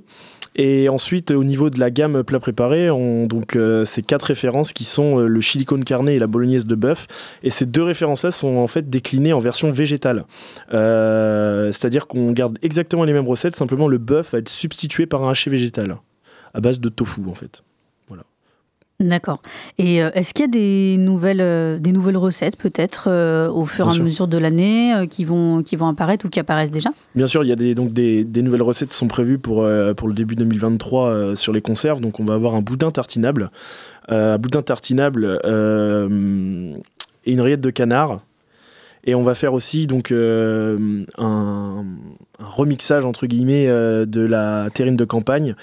Et 0.57 0.89
ensuite, 0.89 1.31
au 1.31 1.45
niveau 1.45 1.71
de 1.71 1.79
la 1.79 1.91
gamme 1.91 2.25
plat 2.25 2.41
préparé, 2.41 2.91
on, 2.91 3.27
donc 3.27 3.55
euh, 3.55 3.85
ces 3.85 4.03
quatre 4.03 4.25
références 4.25 4.73
qui 4.73 4.85
sont 4.85 5.21
euh, 5.21 5.27
le 5.27 5.41
chili 5.41 5.65
con 5.65 5.79
carne 5.81 6.09
et 6.09 6.19
la 6.19 6.27
bolognaise 6.27 6.67
de 6.67 6.75
bœuf. 6.75 7.07
Et 7.43 7.51
ces 7.51 7.67
deux 7.67 7.85
références-là 7.85 8.33
sont 8.33 8.57
en 8.57 8.67
fait 8.67 8.91
déclinées 8.91 9.33
en 9.33 9.39
version 9.39 9.71
végétale. 9.71 10.25
C'est-à-dire 10.71 12.07
qu'on 12.07 12.33
garde 12.33 12.59
exactement 12.63 13.05
les 13.05 13.13
mêmes 13.13 13.29
recettes, 13.29 13.55
simplement 13.55 13.87
le 13.87 13.99
bœuf 13.99 14.33
va 14.33 14.39
être 14.39 14.49
substitué 14.49 15.07
par 15.07 15.29
un 15.29 15.31
haché 15.31 15.51
végétal 15.51 15.97
à 16.55 16.61
base 16.61 16.81
de 16.81 16.89
tofu 16.89 17.21
en 17.29 17.35
fait. 17.35 17.63
D'accord. 19.01 19.43
Et 19.79 20.03
euh, 20.03 20.11
est-ce 20.15 20.35
qu'il 20.35 20.43
y 20.43 20.49
a 20.49 20.51
des 20.51 20.97
nouvelles, 20.99 21.41
euh, 21.41 21.79
des 21.79 21.93
nouvelles 21.93 22.17
recettes 22.17 22.57
peut-être 22.57 23.05
euh, 23.07 23.49
au 23.49 23.65
fur 23.65 23.87
et 23.89 23.97
à 23.97 24.03
mesure 24.03 24.27
de 24.27 24.37
l'année 24.39 25.07
qui, 25.09 25.25
vont, 25.25 25.63
qui 25.63 25.77
vont 25.77 25.87
apparaître 25.87 26.27
ou 26.27 26.29
qui 26.29 26.41
apparaissent 26.41 26.73
déjà? 26.73 26.91
Bien 27.15 27.29
sûr, 27.29 27.45
il 27.45 27.49
y 27.49 27.53
a 27.53 27.57
des, 27.57 27.77
donc 27.77 27.93
des, 27.93 28.25
des 28.25 28.43
nouvelles 28.43 28.65
recettes 28.65 28.89
qui 28.89 28.97
sont 28.97 29.07
prévues 29.07 29.39
pour, 29.39 29.65
pour 29.97 30.09
le 30.09 30.15
début 30.15 30.35
2023 30.35 31.37
sur 31.37 31.53
les 31.53 31.61
conserves. 31.61 32.01
Donc 32.01 32.19
on 32.19 32.25
va 32.25 32.35
avoir 32.35 32.57
un 32.57 32.61
boudin 32.61 32.91
tartinable, 32.91 33.53
un 34.09 34.37
boudin 34.37 34.63
tartinable 34.63 35.41
et 35.45 37.33
une 37.33 37.41
rillette 37.41 37.61
de 37.61 37.71
canard. 37.71 38.19
Et 39.09 39.15
on 39.15 39.23
va 39.23 39.35
faire 39.35 39.55
aussi 39.55 39.87
donc 39.87 40.13
un, 40.13 40.77
un, 41.17 41.85
remixage 42.39 43.07
entre 43.07 43.27
guillemets 43.27 43.67
de 43.67 44.21
la 44.21 44.69
terrine 44.75 44.97
de 44.97 45.05
campagne 45.05 45.55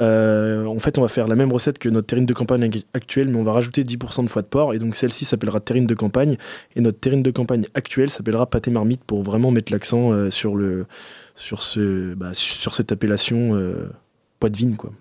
euh, 0.00 0.64
en 0.64 0.78
fait, 0.78 0.98
on 0.98 1.02
va 1.02 1.08
faire 1.08 1.28
la 1.28 1.36
même 1.36 1.52
recette 1.52 1.78
que 1.78 1.88
notre 1.88 2.06
terrine 2.06 2.26
de 2.26 2.32
campagne 2.32 2.70
actuelle, 2.94 3.28
mais 3.28 3.38
on 3.38 3.42
va 3.42 3.52
rajouter 3.52 3.82
10% 3.82 4.24
de 4.24 4.30
foie 4.30 4.42
de 4.42 4.46
porc. 4.46 4.74
Et 4.74 4.78
donc 4.78 4.94
celle-ci 4.96 5.24
s'appellera 5.24 5.60
terrine 5.60 5.86
de 5.86 5.94
campagne. 5.94 6.36
Et 6.76 6.80
notre 6.80 6.98
terrine 6.98 7.22
de 7.22 7.30
campagne 7.30 7.66
actuelle 7.74 8.10
s'appellera 8.10 8.46
pâté 8.46 8.70
marmite 8.70 9.04
pour 9.04 9.22
vraiment 9.22 9.50
mettre 9.50 9.72
l'accent 9.72 10.12
euh, 10.12 10.30
sur, 10.30 10.58
sur, 11.34 11.62
ce, 11.62 12.14
bah, 12.14 12.30
sur 12.32 12.74
cette 12.74 12.92
appellation 12.92 13.54
euh, 13.54 13.90
poitevine. 14.40 14.76
Quoi. 14.76 14.92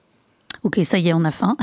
Ok, 0.63 0.79
ça 0.83 0.99
y 0.99 1.09
est, 1.09 1.13
on 1.13 1.25
a 1.25 1.31
faim. 1.31 1.55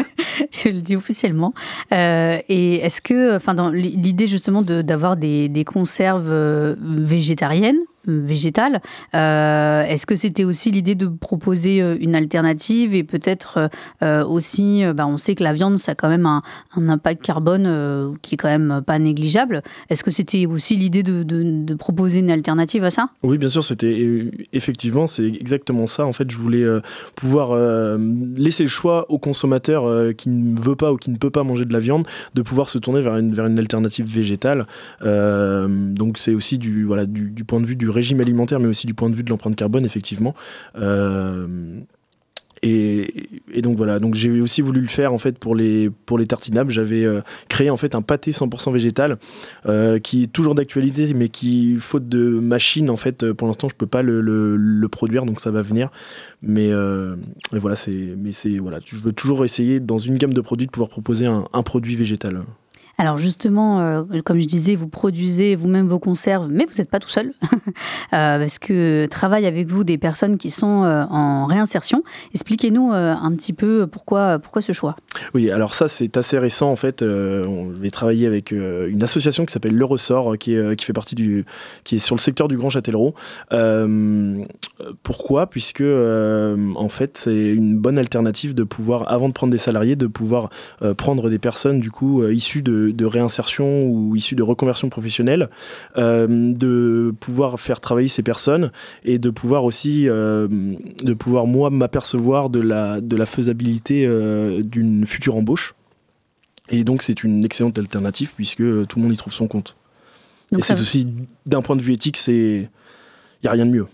je 0.50 0.68
le 0.70 0.80
dis 0.80 0.96
officiellement. 0.96 1.52
et 1.92 2.76
est-ce 2.76 3.00
que, 3.02 3.36
enfin, 3.36 3.54
dans 3.54 3.68
l'idée 3.68 4.26
justement 4.26 4.62
d'avoir 4.62 5.16
des, 5.16 5.48
des, 5.48 5.64
conserves 5.64 6.30
végétariennes, 6.80 7.80
végétale. 8.06 8.80
Euh, 9.14 9.82
est-ce 9.82 10.06
que 10.06 10.16
c'était 10.16 10.44
aussi 10.44 10.70
l'idée 10.70 10.94
de 10.94 11.06
proposer 11.06 11.82
euh, 11.82 11.96
une 12.00 12.14
alternative 12.14 12.94
et 12.94 13.04
peut-être 13.04 13.70
euh, 14.02 14.24
aussi, 14.24 14.82
bah, 14.94 15.06
on 15.06 15.16
sait 15.16 15.34
que 15.34 15.44
la 15.44 15.52
viande, 15.52 15.78
ça 15.78 15.92
a 15.92 15.94
quand 15.94 16.08
même 16.08 16.26
un, 16.26 16.42
impact 16.76 17.22
carbone 17.22 18.16
qui 18.22 18.34
est 18.34 18.38
quand 18.38 18.48
même 18.48 18.82
pas 18.86 18.98
négligeable. 18.98 19.62
Est-ce 19.88 20.04
que 20.04 20.10
c'était 20.10 20.46
aussi 20.46 20.76
l'idée 20.76 21.02
de, 21.02 21.74
proposer 21.74 22.20
une 22.20 22.30
alternative 22.30 22.84
à 22.84 22.90
ça? 22.90 23.10
Oui, 23.22 23.38
bien 23.38 23.48
sûr, 23.48 23.64
c'était 23.64 24.30
effectivement, 24.52 25.06
c'est 25.06 25.26
exactement 25.26 25.86
ça. 25.86 26.06
En 26.06 26.12
fait, 26.12 26.30
je 26.30 26.36
voulais 26.36 26.64
pouvoir 27.14 27.56
laisser 28.36 28.62
le 28.62 28.68
choix 28.68 29.10
au 29.10 29.18
consommateur 29.18 30.14
qui 30.16 30.30
ne 30.30 30.58
veut 30.58 30.76
pas 30.76 30.92
ou 30.92 30.96
qui 30.96 31.10
ne 31.10 31.16
peut 31.16 31.30
pas 31.30 31.42
manger 31.42 31.64
de 31.64 31.72
la 31.72 31.80
viande 31.80 32.06
de 32.34 32.42
pouvoir 32.42 32.68
se 32.68 32.78
tourner 32.78 33.00
vers 33.00 33.16
une, 33.16 33.58
alternative 33.58 34.06
végétale. 34.06 34.66
donc 35.02 36.18
c'est 36.18 36.34
aussi 36.34 36.58
du, 36.58 36.86
du 37.08 37.44
point 37.44 37.60
de 37.60 37.66
vue 37.66 37.76
du 37.76 37.88
régime 37.96 38.20
alimentaire, 38.20 38.60
mais 38.60 38.68
aussi 38.68 38.86
du 38.86 38.94
point 38.94 39.10
de 39.10 39.16
vue 39.16 39.22
de 39.22 39.30
l'empreinte 39.30 39.56
carbone, 39.56 39.84
effectivement. 39.84 40.34
Euh, 40.78 41.80
et, 42.62 43.30
donc 43.62 43.76
voilà, 43.76 43.98
donc 43.98 44.14
j'ai 44.14 44.40
aussi 44.40 44.60
voulu 44.60 44.80
le 44.80 44.88
faire 44.88 45.12
en 45.12 45.18
fait 45.18 45.38
pour 45.38 45.54
les 45.54 45.90
pour 45.90 46.18
les 46.18 46.26
tartinables. 46.26 46.70
J'avais 46.70 47.04
euh, 47.04 47.20
créé 47.48 47.70
en 47.70 47.76
fait 47.76 47.94
un 47.94 48.02
pâté 48.02 48.32
100% 48.32 48.72
végétal 48.72 49.18
euh, 49.66 49.98
qui 49.98 50.24
est 50.24 50.26
toujours 50.26 50.54
d'actualité, 50.54 51.12
mais 51.14 51.28
qui 51.28 51.76
faute 51.76 52.08
de 52.08 52.40
machine 52.40 52.90
en 52.90 52.96
fait 52.96 53.30
pour 53.32 53.46
l'instant 53.46 53.68
je 53.68 53.74
peux 53.74 53.86
pas 53.86 54.02
le, 54.02 54.20
le, 54.20 54.88
produire, 54.88 55.26
donc 55.26 55.38
ça 55.38 55.50
va 55.50 55.62
venir. 55.62 55.90
Mais, 56.42 56.70
voilà, 57.52 57.76
c'est 57.76 58.14
mais 58.18 58.32
c'est 58.32 58.58
voilà, 58.58 58.78
je 58.84 58.96
veux 58.96 59.12
toujours 59.12 59.44
essayer 59.44 59.78
dans 59.78 59.98
une 59.98 60.16
gamme 60.16 60.34
de 60.34 60.40
produits 60.40 60.66
de 60.66 60.72
pouvoir 60.72 60.88
proposer 60.88 61.26
un 61.26 61.62
produit 61.62 61.94
végétal. 61.94 62.42
Alors 62.98 63.18
justement, 63.18 63.80
euh, 63.80 64.04
comme 64.24 64.40
je 64.40 64.46
disais, 64.46 64.74
vous 64.74 64.88
produisez 64.88 65.54
vous-même 65.54 65.86
vos 65.86 65.98
conserves, 65.98 66.48
mais 66.50 66.64
vous 66.64 66.78
n'êtes 66.78 66.88
pas 66.88 66.98
tout 66.98 67.10
seul, 67.10 67.34
euh, 67.44 68.38
parce 68.38 68.58
que 68.58 69.06
travaillent 69.06 69.46
avec 69.46 69.68
vous 69.68 69.84
des 69.84 69.98
personnes 69.98 70.38
qui 70.38 70.50
sont 70.50 70.84
euh, 70.84 71.04
en 71.10 71.44
réinsertion. 71.44 72.02
Expliquez-nous 72.32 72.92
un 72.92 73.32
petit 73.36 73.52
peu 73.52 73.86
pourquoi, 73.86 74.38
pourquoi 74.38 74.62
ce 74.62 74.72
choix? 74.72 74.96
Oui, 75.34 75.50
alors 75.50 75.74
ça 75.74 75.88
c'est 75.88 76.16
assez 76.16 76.38
récent 76.38 76.70
en 76.70 76.76
fait. 76.76 77.02
on 77.02 77.66
va 77.66 77.90
travailler 77.90 78.26
avec 78.26 78.50
une 78.50 79.02
association 79.02 79.44
qui 79.44 79.52
s'appelle 79.52 79.74
Le 79.74 79.84
Ressort, 79.84 80.38
qui, 80.38 80.54
est, 80.54 80.76
qui 80.76 80.84
fait 80.84 80.92
partie 80.92 81.14
du, 81.14 81.44
qui 81.84 81.96
est 81.96 81.98
sur 81.98 82.14
le 82.14 82.20
secteur 82.20 82.48
du 82.48 82.56
Grand 82.56 82.70
Châtellerault. 82.70 83.14
pourquoi? 85.02 85.46
Puisque 85.48 85.82
en 85.82 86.88
fait 86.88 87.18
c'est 87.18 87.50
une 87.50 87.76
bonne 87.76 87.98
alternative 87.98 88.54
de 88.54 88.64
pouvoir, 88.64 89.10
avant 89.10 89.28
de 89.28 89.34
prendre 89.34 89.52
des 89.52 89.58
salariés, 89.58 89.96
de 89.96 90.06
pouvoir 90.06 90.48
prendre 90.96 91.28
des 91.28 91.38
personnes 91.38 91.80
du 91.80 91.90
coup 91.90 92.26
issues 92.26 92.62
de 92.62 92.85
de, 92.92 93.04
réinsertion 93.04 93.86
ou 93.86 94.16
issus 94.16 94.34
de 94.34 94.42
reconversion 94.42 94.88
professionnelle, 94.88 95.48
euh, 95.96 96.26
de 96.28 97.14
pouvoir 97.20 97.58
faire 97.60 97.80
travailler 97.80 98.08
ces 98.08 98.22
personnes 98.22 98.70
et 99.04 99.18
de 99.18 99.30
pouvoir 99.30 99.64
aussi, 99.64 100.08
euh, 100.08 100.48
de 101.02 101.14
pouvoir 101.14 101.46
moi 101.46 101.70
m'apercevoir 101.70 102.50
de 102.50 102.60
la, 102.60 103.00
de 103.00 103.16
la 103.16 103.26
faisabilité 103.26 104.06
euh, 104.06 104.62
d'une 104.62 105.06
future 105.06 105.36
embauche. 105.36 105.74
Et 106.68 106.84
donc 106.84 107.02
c'est 107.02 107.22
une 107.22 107.44
excellente 107.44 107.78
alternative 107.78 108.32
puisque 108.34 108.58
tout 108.58 108.98
le 108.98 109.02
monde 109.02 109.12
y 109.12 109.16
trouve 109.16 109.32
son 109.32 109.46
compte. 109.46 109.76
et 110.56 110.62
c'est 110.62 110.80
aussi, 110.80 111.06
d'un 111.46 111.62
point 111.62 111.76
de 111.76 111.82
vue 111.82 111.92
éthique, 111.92 112.16
c'est... 112.16 112.68
Il 113.42 113.44
n'y 113.44 113.48
a 113.48 113.52
rien 113.52 113.66
de 113.66 113.70
mieux. 113.70 113.86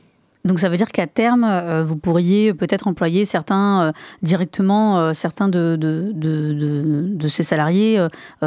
Donc 0.45 0.59
ça 0.59 0.69
veut 0.69 0.77
dire 0.77 0.91
qu'à 0.91 1.07
terme, 1.07 1.45
euh, 1.45 1.85
vous 1.85 1.97
pourriez 1.97 2.53
peut-être 2.53 2.89
employer 2.89 3.25
certains 3.25 3.83
euh, 3.83 3.93
directement, 4.23 4.99
euh, 4.99 5.13
certains 5.13 5.49
de, 5.49 5.77
de, 5.77 6.13
de, 6.13 7.29
ces 7.29 7.43
salariés, 7.43 8.05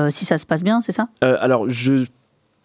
si 0.10 0.25
ça 0.25 0.38
se 0.38 0.45
passe 0.45 0.63
bien, 0.63 0.81
c'est 0.81 0.91
ça? 0.91 1.08
Alors 1.21 1.69
je 1.69 2.05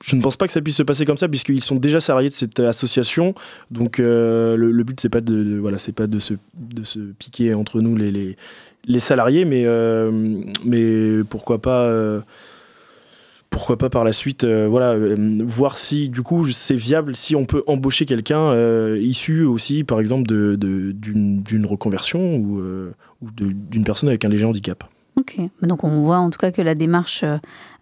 je 0.03 0.17
ne 0.17 0.23
pense 0.23 0.39
pas 0.39 0.47
que 0.47 0.53
ça 0.53 0.63
puisse 0.63 0.77
se 0.77 0.83
passer 0.83 1.05
comme 1.05 1.19
ça 1.19 1.29
puisqu'ils 1.29 1.63
sont 1.63 1.77
déjà 1.77 2.01
salariés 2.01 2.31
de 2.31 2.35
cette 2.35 2.59
association. 2.59 3.35
Donc 3.71 3.99
le, 3.99 4.83
but 4.83 4.99
c'est 5.01 5.09
pas 5.11 5.21
de, 5.21 5.59
voilà 5.59 5.77
pas 5.95 6.07
de 6.07 6.19
se, 6.19 6.35
de 6.55 6.85
se 6.85 6.99
piquer 6.99 7.55
entre 7.55 7.81
nous 7.81 7.97
les, 7.97 8.11
les, 8.11 8.37
les 8.87 9.01
salariés, 9.01 9.45
mais 9.45 9.67
mais 10.65 11.23
pourquoi 11.25 11.61
pas 11.63 11.89
pourquoi 13.51 13.77
pas 13.77 13.91
par 13.91 14.05
la 14.05 14.13
suite 14.13 14.45
euh, 14.45 14.71
euh, 14.73 15.43
voir 15.45 15.77
si 15.77 16.09
du 16.09 16.23
coup 16.23 16.47
c'est 16.47 16.77
viable 16.77 17.17
si 17.17 17.35
on 17.35 17.45
peut 17.45 17.65
embaucher 17.67 18.07
quelqu'un 18.07 18.41
euh, 18.41 18.97
issu 19.01 19.43
aussi 19.43 19.85
par 19.85 20.01
exemple 20.01 20.23
d'une 20.27 21.67
reconversion 21.67 22.37
ou, 22.37 22.61
ou 22.61 23.31
d'une 23.35 23.85
personne 23.85 24.09
avec 24.09 24.25
un 24.25 24.29
léger 24.29 24.47
handicap. 24.47 24.85
Ok, 25.17 25.37
donc 25.63 25.85
on 25.85 26.03
voit 26.03 26.19
en 26.19 26.31
tout 26.31 26.39
cas 26.39 26.53
que 26.53 26.63
la 26.63 26.75
démarche 26.75 27.25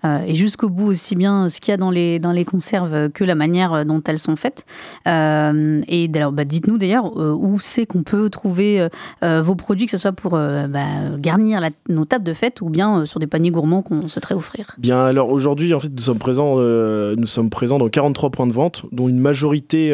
et 0.05 0.35
jusqu'au 0.35 0.69
bout 0.69 0.87
aussi 0.87 1.17
bien 1.17 1.49
ce 1.49 1.61
qu'il 1.61 1.73
y 1.73 1.75
a 1.75 1.77
dans 1.77 1.91
les, 1.91 2.19
dans 2.19 2.33
les 2.33 2.45
conserves 2.45 3.11
que 3.11 3.25
la 3.25 3.35
manière 3.35 3.85
dont 3.85 4.03
elles 4.07 4.19
sont 4.19 4.37
faites. 4.37 4.65
Euh, 5.07 5.81
et 5.89 6.09
d'ailleurs, 6.09 6.33
bah, 6.33 6.45
dites-nous 6.45 6.79
d'ailleurs 6.79 7.07
euh, 7.17 7.33
où 7.33 7.59
c'est 7.61 7.87
qu'on 7.87 8.03
peut 8.03 8.31
trouver 8.31 8.89
vos 9.23 9.55
produits, 9.55 9.87
que 9.87 9.93
ce 9.93 9.97
soit 9.97 10.13
pour 10.13 10.31
bah, 10.31 11.17
garnir 11.19 11.61
nos 11.89 12.05
tables 12.05 12.25
de 12.25 12.33
fête 12.33 12.61
ou 12.61 12.69
bien 12.69 13.07
sur 13.07 13.21
des 13.21 13.27
paniers 13.27 13.51
gourmands 13.51 13.83
qu'on 13.83 14.09
souhaiterait 14.09 14.35
offrir. 14.35 14.75
Bien, 14.79 15.05
alors 15.05 15.31
aujourd'hui, 15.31 15.75
en 15.75 15.81
fait, 15.81 15.89
nous 15.89 16.03
sommes 16.03 16.19
présents, 16.19 16.57
nous 16.57 17.27
sommes 17.27 17.51
présents 17.51 17.79
dans 17.79 17.89
43 17.89 18.31
points 18.31 18.47
de 18.47 18.53
vente, 18.53 18.85
dont 18.93 19.09
une 19.09 19.19
majorité 19.19 19.91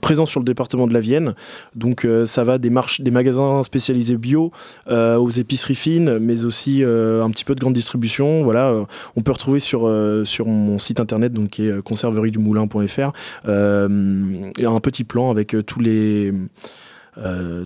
présents 0.00 0.26
sur 0.26 0.40
le 0.40 0.44
département 0.44 0.86
de 0.86 0.94
la 0.94 1.00
Vienne. 1.00 1.34
Donc 1.74 2.06
ça 2.24 2.44
va 2.44 2.58
des, 2.58 2.70
des 3.00 3.10
magasins 3.10 3.62
spécialisés 3.62 4.16
bio 4.16 4.52
aux 4.88 5.30
épiceries 5.30 5.74
fines 5.74 6.18
mais 6.18 6.44
aussi 6.44 6.82
un 6.82 7.30
petit 7.30 7.44
peu 7.44 7.54
de 7.54 7.60
grande 7.60 7.74
distribution. 7.74 8.42
Voilà, 8.42 8.67
on 9.16 9.22
peut 9.22 9.32
retrouver 9.32 9.60
sur, 9.60 9.90
sur 10.24 10.46
mon 10.46 10.78
site 10.78 11.00
internet, 11.00 11.32
donc 11.32 11.50
qui 11.50 11.66
est 11.66 11.82
conserveriedumumoulin.fr, 11.82 13.12
un 13.46 14.80
petit 14.80 15.04
plan 15.04 15.30
avec 15.30 15.56
tous 15.66 15.80
les 15.80 16.32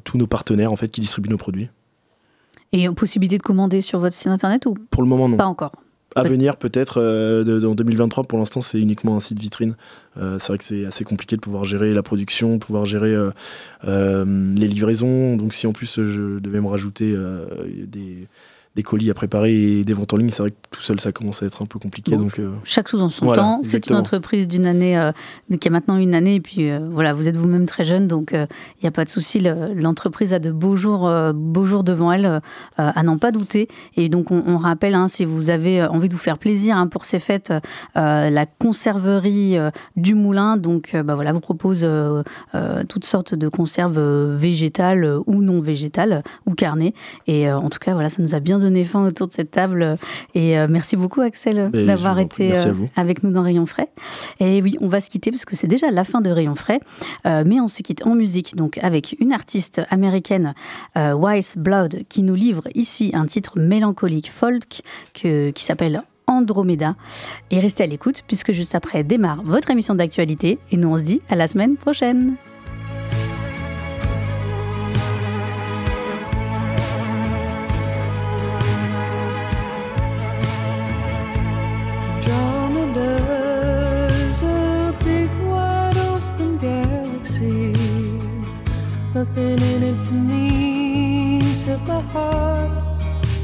tous 0.04 0.18
nos 0.18 0.26
partenaires 0.26 0.72
en 0.72 0.76
fait 0.76 0.88
qui 0.88 1.00
distribuent 1.00 1.28
nos 1.28 1.36
produits. 1.36 1.68
Et 2.72 2.88
possibilité 2.88 3.36
de 3.36 3.42
commander 3.42 3.82
sur 3.82 4.00
votre 4.00 4.16
site 4.16 4.28
internet 4.28 4.64
ou 4.64 4.74
Pour 4.90 5.02
le 5.02 5.08
moment, 5.08 5.28
non. 5.28 5.36
Pas 5.36 5.46
encore. 5.46 5.72
À 6.14 6.24
venir 6.24 6.56
peut-être 6.56 7.00
euh, 7.00 7.62
en 7.64 7.74
2023. 7.74 8.24
Pour 8.24 8.38
l'instant, 8.38 8.60
c'est 8.60 8.78
uniquement 8.78 9.16
un 9.16 9.20
site 9.20 9.38
vitrine. 9.38 9.76
Euh, 10.18 10.38
c'est 10.38 10.48
vrai 10.48 10.58
que 10.58 10.64
c'est 10.64 10.84
assez 10.84 11.04
compliqué 11.04 11.36
de 11.36 11.40
pouvoir 11.40 11.64
gérer 11.64 11.94
la 11.94 12.02
production, 12.02 12.58
pouvoir 12.58 12.84
gérer 12.84 13.14
euh, 13.84 14.24
les 14.54 14.68
livraisons. 14.68 15.36
Donc 15.36 15.54
si 15.54 15.66
en 15.66 15.72
plus 15.72 16.02
je 16.02 16.38
devais 16.38 16.60
me 16.60 16.68
rajouter 16.68 17.14
des 17.86 18.28
des 18.74 18.82
colis 18.82 19.11
à 19.11 19.14
préparer 19.14 19.52
et 19.52 19.85
des 19.85 19.92
ventes 19.92 20.14
en 20.14 20.16
ligne, 20.16 20.30
c'est 20.30 20.42
vrai 20.42 20.50
que 20.50 20.56
tout 20.70 20.80
seul, 20.80 20.98
ça 20.98 21.12
commence 21.12 21.42
à 21.42 21.46
être 21.46 21.62
un 21.62 21.66
peu 21.66 21.78
compliqué. 21.78 22.16
donc, 22.16 22.38
euh, 22.38 22.52
chaque 22.64 22.88
chose 22.88 23.02
en 23.02 23.11
son 23.11 23.30
temps. 23.32 23.61
C'est 23.64 23.90
une 23.90 23.96
entreprise 23.96 24.48
d'une 24.48 24.66
année, 24.66 24.98
euh, 24.98 25.12
qui 25.61 25.68
a 25.68 25.70
maintenant 25.70 25.98
une 25.98 26.14
année, 26.14 26.37
et 26.37 26.40
puis 26.40 26.70
euh, 26.70 26.80
voilà, 26.90 27.12
vous 27.12 27.28
êtes 27.28 27.37
vous-même 27.37 27.66
très 27.66 27.85
jeune, 27.85 28.08
donc 28.08 28.30
il 28.32 28.46
n'y 28.82 28.88
a 28.88 28.90
pas 28.90 29.04
de 29.04 29.11
souci. 29.11 29.40
L'entreprise 29.74 30.32
a 30.32 30.38
de 30.38 30.50
beaux 30.50 30.76
jours, 30.76 31.11
beaux 31.35 31.66
jours 31.66 31.85
devant 31.85 32.12
elle, 32.12 32.40
à 32.78 33.02
n'en 33.02 33.18
pas 33.18 33.30
douter. 33.30 33.68
Et 33.96 34.08
donc, 34.08 34.30
on, 34.30 34.56
rappelle, 34.56 34.94
hein, 34.94 35.08
si 35.08 35.24
vous 35.24 35.50
avez 35.50 35.82
envie 35.82 36.08
de 36.08 36.14
vous 36.14 36.18
faire 36.18 36.38
plaisir 36.38 36.76
hein, 36.76 36.87
pour 36.87 37.04
ces 37.04 37.18
fêtes, 37.18 37.52
la 37.94 38.46
conserverie 38.46 39.56
du 39.96 40.14
Moulin, 40.14 40.56
donc 40.56 40.96
bah, 40.96 41.14
voilà, 41.14 41.32
vous 41.32 41.40
propose 41.40 41.87
toutes 42.88 43.04
sortes 43.04 43.35
de 43.35 43.48
conserves 43.48 44.00
végétales 44.37 45.18
ou 45.26 45.42
non 45.42 45.61
végétales 45.61 46.22
ou 46.46 46.54
carnées. 46.54 46.94
Et 47.26 47.50
en 47.50 47.68
tout 47.68 47.78
cas, 47.78 47.92
voilà, 47.92 48.08
ça 48.08 48.22
nous 48.22 48.35
a 48.35 48.40
bien 48.40 48.62
donné 48.62 48.85
fin 48.85 49.05
autour 49.07 49.29
de 49.29 49.33
cette 49.33 49.51
table. 49.51 49.96
Et 50.35 50.59
euh, 50.59 50.66
merci 50.68 50.96
beaucoup, 50.96 51.20
Axel, 51.20 51.70
d'avoir 51.70 52.18
été 52.18 52.57
euh, 52.59 52.72
avec 52.96 53.22
nous 53.22 53.31
dans 53.31 53.42
Rayon 53.42 53.66
Frais. 53.66 53.88
Et 54.40 54.62
oui, 54.62 54.77
on 54.81 54.88
va 54.88 55.01
se 55.01 55.11
quitter 55.11 55.31
parce 55.31 55.44
que 55.44 55.57
c'est 55.57 55.66
déjà 55.66 55.90
la 55.90 56.05
fin 56.05 56.20
de 56.20 56.31
Rayon 56.31 56.55
Frais. 56.55 56.81
Euh, 57.27 57.44
mais 57.46 57.61
on 57.61 57.68
se 57.68 57.83
quitte 57.83 58.07
en 58.07 58.14
musique, 58.14 58.57
donc 58.57 58.79
avec 58.79 59.16
une 59.20 59.33
artiste 59.33 59.83
américaine, 59.90 60.55
Wise 60.96 61.57
Blood, 61.57 62.03
qui 62.09 62.22
nous 62.22 62.35
livre 62.35 62.64
ici 62.75 63.11
un 63.14 63.27
titre 63.27 63.59
mélancolique 63.59 64.31
folk 64.31 64.83
que, 65.14 65.51
qui 65.51 65.64
s'appelle 65.64 66.03
Andromeda. 66.27 66.94
Et 67.51 67.61
restez 67.61 67.85
à 67.85 67.87
l'écoute 67.87 68.22
puisque 68.27 68.53
juste 68.53 68.75
après 68.75 69.05
démarre 69.05 69.42
votre 69.42 69.70
émission 69.70 69.94
d'actualité. 69.94 70.59
Et 70.70 70.77
nous, 70.77 70.88
on 70.88 70.96
se 70.96 71.03
dit 71.03 71.20
à 71.29 71.37
la 71.37 71.48
semaine 71.48 71.77
prochaine. 71.77 72.37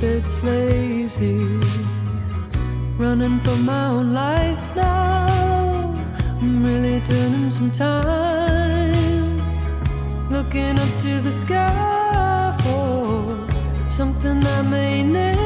That's 0.00 0.42
lazy. 0.42 1.44
Running 2.98 3.40
for 3.40 3.56
my 3.56 3.88
own 3.88 4.12
life 4.12 4.64
now. 4.76 5.26
I'm 6.40 6.64
really 6.64 7.00
turning 7.00 7.50
some 7.50 7.70
time. 7.70 9.38
Looking 10.30 10.78
up 10.78 10.92
to 11.00 11.20
the 11.20 11.32
sky 11.32 12.54
for 12.62 13.90
something 13.90 14.44
I 14.44 14.62
may 14.62 15.02
never. 15.02 15.37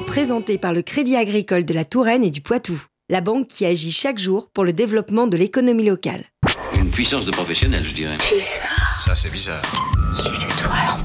Présenté 0.00 0.58
par 0.58 0.72
le 0.72 0.82
Crédit 0.82 1.16
agricole 1.16 1.64
de 1.64 1.74
la 1.74 1.84
Touraine 1.84 2.24
et 2.24 2.30
du 2.30 2.40
Poitou, 2.40 2.82
la 3.08 3.20
banque 3.20 3.48
qui 3.48 3.64
agit 3.64 3.90
chaque 3.90 4.18
jour 4.18 4.50
pour 4.52 4.64
le 4.64 4.72
développement 4.72 5.26
de 5.26 5.36
l'économie 5.36 5.86
locale. 5.86 6.24
Une 6.76 6.90
puissance 6.90 7.26
de 7.26 7.30
professionnel, 7.30 7.82
je 7.84 7.94
dirais. 7.94 8.16
Bizarre. 8.30 9.02
Ça, 9.04 9.14
c'est 9.14 9.30
bizarre. 9.30 9.62
C'est 10.34 10.62
toi 10.62 10.95